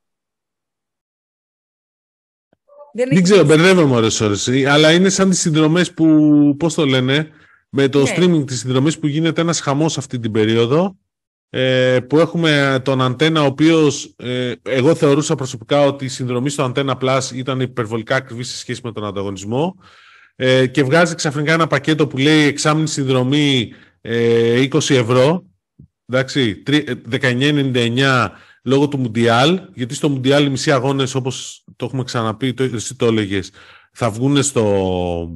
[2.93, 4.47] Δεν, Δεν ξέρω, μπερδεύομαι ώρες ώρες.
[4.47, 6.05] Αλλά είναι σαν τις συνδρομές που,
[6.59, 7.31] πώς το λένε,
[7.69, 8.13] με το ναι.
[8.15, 10.97] streaming της συνδρομής που γίνεται ένας χαμός αυτή την περίοδο.
[11.51, 16.71] Ε, που έχουμε τον Antenna, ο οποίος ε, εγώ θεωρούσα προσωπικά ότι η συνδρομή στο
[16.75, 19.75] Antenna Plus ήταν υπερβολικά ακριβή σε σχέση με τον ανταγωνισμό.
[20.35, 25.43] Ε, και βγάζει ξαφνικά ένα πακέτο που λέει εξάμεινη συνδρομή 20 ευρώ.
[26.05, 26.63] Εντάξει,
[27.11, 28.29] 1999
[28.63, 32.95] λόγω του Μουντιάλ, γιατί στο Μουντιάλ οι μισοί αγώνες, όπως το έχουμε ξαναπεί, το, εσύ
[32.95, 33.51] το έλεγες,
[33.91, 35.29] θα βγουν στο,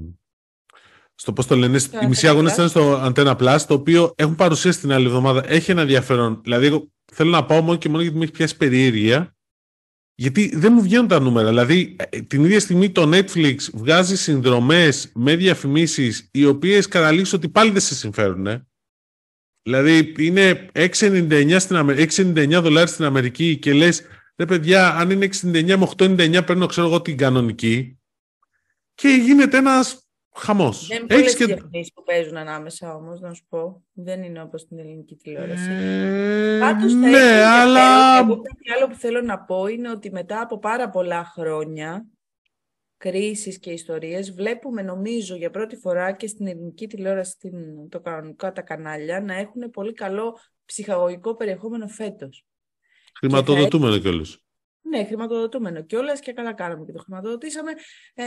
[1.16, 4.80] στο πώς το λένε, οι μισοί αγώνες θα στο Antenna Plus, το οποίο έχουν παρουσίαση
[4.80, 6.40] την άλλη εβδομάδα, έχει ένα ενδιαφέρον.
[6.44, 9.36] Δηλαδή, εγώ θέλω να πάω μόνο και μόνο γιατί μου έχει πιάσει περιέργεια,
[10.16, 11.48] γιατί δεν μου βγαίνουν τα νούμερα.
[11.48, 17.50] Δηλαδή, ε, την ίδια στιγμή το Netflix βγάζει συνδρομές με διαφημίσεις, οι οποίες καταλήξουν ότι
[17.50, 18.48] πάλι δεν σε συμφέρουν.
[18.48, 18.68] Ε.
[19.64, 24.02] Δηλαδή είναι 6,99, στην 6,99 δολάρια στην Αμερική και λες,
[24.36, 27.98] ρε παιδιά, αν είναι 6,99 με 8,99 παίρνω ξέρω εγώ την κανονική
[28.96, 30.03] και γίνεται ένας
[30.36, 30.88] χαμός.
[30.88, 31.46] Δεν είναι πολλές και...
[31.46, 33.84] διαφημίσεις που παίζουν ανάμεσα όμως, να σου πω.
[33.94, 35.70] Δεν είναι όπως στην ελληνική τηλεόραση.
[35.70, 38.18] Ε, Πάντως, ναι, αλλά...
[38.20, 42.06] Εγώ κάτι άλλο που θέλω να πω είναι ότι μετά από πάρα πολλά χρόνια
[42.98, 48.52] κρίσεις και ιστορίες βλέπουμε νομίζω για πρώτη φορά και στην ελληνική τηλεόραση στην, το κανονικά
[48.52, 52.46] τα κανάλια να έχουν πολύ καλό ψυχαγωγικό περιεχόμενο φέτος.
[53.18, 54.44] Χρηματοδοτούμενο κιόλας.
[54.86, 57.72] Ναι, χρηματοδοτούμενο κιόλας και καλά κάναμε και το χρηματοδοτήσαμε.
[58.14, 58.24] Ε,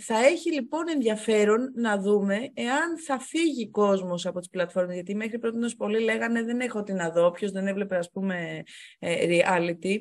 [0.00, 5.38] θα έχει λοιπόν ενδιαφέρον να δούμε εάν θα φύγει κόσμος από τις πλατφόρμες, γιατί μέχρι
[5.38, 8.62] πρώτη πολλοί λέγανε δεν έχω τι να δω, ποιος δεν έβλεπε ας πούμε
[8.98, 9.96] ε, reality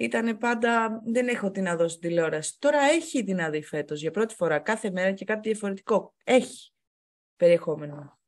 [0.00, 2.56] ήταν πάντα δεν έχω τι να δω στην τηλεόραση.
[2.58, 6.14] Τώρα έχει την να δει για πρώτη φορά, κάθε μέρα και κάτι διαφορετικό.
[6.24, 6.72] Έχει
[7.36, 8.18] περιεχόμενο.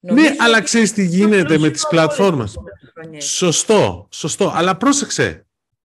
[0.00, 2.56] ναι, αλλά ξέρεις τι γίνεται με τις πλατφόρμες.
[3.18, 4.50] Σωστό, σωστό.
[4.54, 5.46] Αλλά πρόσεξε.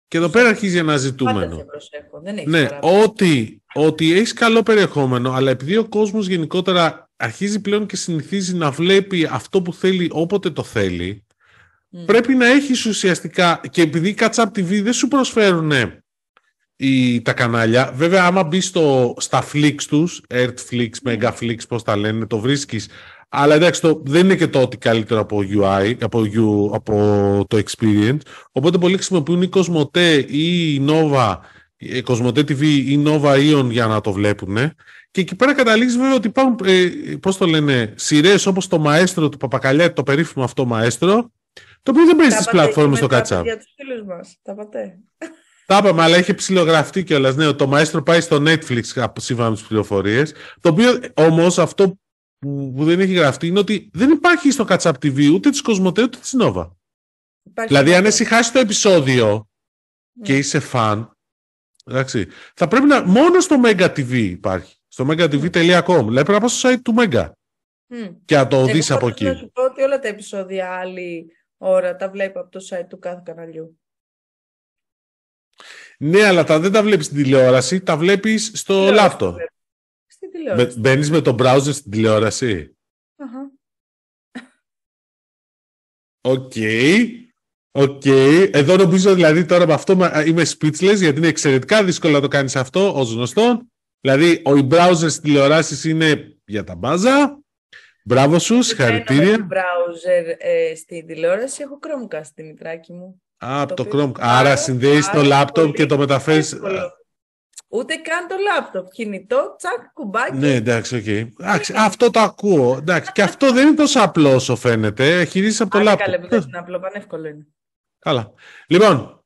[0.08, 1.66] Και εδώ πέρα αρχίζει ένα ζητούμενο.
[2.24, 7.96] Δεν ναι, ότι, ότι έχεις καλό περιεχόμενο, αλλά επειδή ο κόσμος γενικότερα αρχίζει πλέον και
[7.96, 11.26] συνηθίζει να βλέπει αυτό που θέλει όποτε το θέλει,
[11.94, 12.06] Mm.
[12.06, 15.72] Πρέπει να έχεις ουσιαστικά, και επειδή οι Catch Up TV δεν σου προσφέρουν
[16.76, 21.18] οι, τα κανάλια, βέβαια άμα μπεις στο, στα Flix τους, Earthflix, mm.
[21.18, 22.88] Megaflix, πώς τα λένε, το βρίσκεις,
[23.36, 26.22] αλλά εντάξει, το, δεν είναι και το ότι καλύτερο από UI, από,
[26.74, 28.18] από το experience.
[28.52, 31.38] Οπότε πολλοί χρησιμοποιούν η Cosmote ή η Nova,
[31.78, 34.56] η Cosmote TV ή Nova Ion για να το βλέπουν.
[35.12, 39.32] Και εκεί πέρα καταλήγεις βέβαια ότι υπάρχουν, ε, πώς το λένε, σειρές όπως το Maestro
[39.32, 41.24] του Παπακαλιά, το περίφημο αυτό Maestro,
[41.84, 44.38] το οποίο δεν παίζει στις πλατφόρμες στο catch Για τους φίλους μας.
[44.42, 44.98] Τα πατέ.
[45.66, 47.36] Τα είπαμε, αλλά έχει ψηλογραφτεί κιόλας.
[47.36, 48.82] Ναι, το Maestro πάει στο Netflix
[49.18, 50.34] σύμφωνα με τις πληροφορίες.
[50.62, 51.98] Το οποίο όμως αυτό
[52.44, 56.02] που, δεν έχει γραφτεί είναι ότι δεν υπάρχει στο Catch Up TV ούτε της Κοσμοτέ
[56.04, 56.70] ούτε της Nova.
[57.68, 59.50] δηλαδή, αν εσύ χάσεις το επεισόδιο
[60.14, 60.26] ναι.
[60.26, 61.12] και είσαι φαν,
[61.86, 63.04] εντάξει, θα πρέπει να.
[63.04, 64.76] Μόνο στο Mega TV υπάρχει.
[64.88, 66.06] Στο megatv.com.
[66.06, 67.30] Δηλαδή πρέπει να πας στο site του Mega.
[67.94, 68.16] Mm.
[68.26, 69.24] Και να το δεις από εκεί.
[69.24, 73.00] Να σου πω ότι όλα τα επεισόδια όλη ώρα τα βλέπω από το site του
[73.00, 73.78] κάθε καναλιού.
[75.98, 79.38] Ναι, αλλά τα δεν τα βλέπεις στην τηλεόραση, τα βλέπεις στο λάπτοπ.
[80.34, 80.80] Στην τηλεόραση.
[80.80, 82.78] Μπαίνεις με το browser στην τηλεόραση;
[83.16, 83.52] Αχα.
[86.22, 86.54] Οκ.
[87.72, 88.06] Οκ.
[88.52, 89.94] Εδώ νομίζω δηλαδή τώρα με αυτό
[90.26, 93.62] είμαι speechless γιατί είναι εξαιρετικά δύσκολο να το κάνεις αυτό ως γνωστόν.
[94.00, 97.44] Δηλαδή, ο browser στην τηλεόραση είναι για τα μπάζα
[98.06, 99.32] Μπράβο σου, συγχαρητήρια.
[99.32, 103.22] Έχω browser ε, στην τηλεόραση, έχω Chromecast στη μητράκι μου.
[103.38, 104.20] Α, από το, Chromecast.
[104.20, 106.60] Άρα συνδέεις το λάπτοπ και το μεταφέρεις.
[107.74, 108.92] Ούτε καν το λάπτοπ.
[108.92, 110.38] Κινητό, τσακ, κουμπάκι.
[110.38, 111.04] Ναι, εντάξει, OK.
[111.08, 111.74] Okay.
[111.76, 112.78] αυτό το ακούω.
[112.78, 115.26] Εντάξει, και αυτό δεν είναι τόσο απλό όσο φαίνεται.
[115.26, 116.06] Χειρίζει από το λάπτοπ.
[116.06, 117.48] Καλά, δεν είναι απλό, πανεύκολο είναι.
[118.00, 118.34] Καλά.
[118.68, 119.24] Λοιπόν,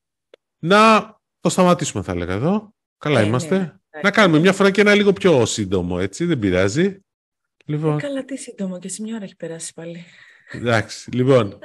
[0.59, 2.73] να το σταματήσουμε, θα έλεγα εδώ.
[2.97, 3.57] Καλά ε, είμαστε.
[3.57, 6.25] Ναι, να κάνουμε μια φορά και ένα λίγο πιο σύντομο, έτσι.
[6.25, 6.99] Δεν πειράζει.
[7.65, 7.97] Λοιπόν.
[7.97, 10.05] Ε, καλά, τι σύντομο και σε μια ώρα έχει περάσει πάλι.
[10.51, 11.59] Εντάξει, λοιπόν.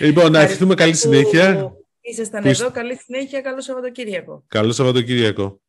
[0.00, 1.72] λοιπόν, να ευχηθούμε καλή συνέχεια.
[2.00, 4.44] Ήσασταν εδώ, καλή συνέχεια, καλό Σαββατοκύριακο.
[4.48, 5.62] Καλό Σαββατοκύριακο.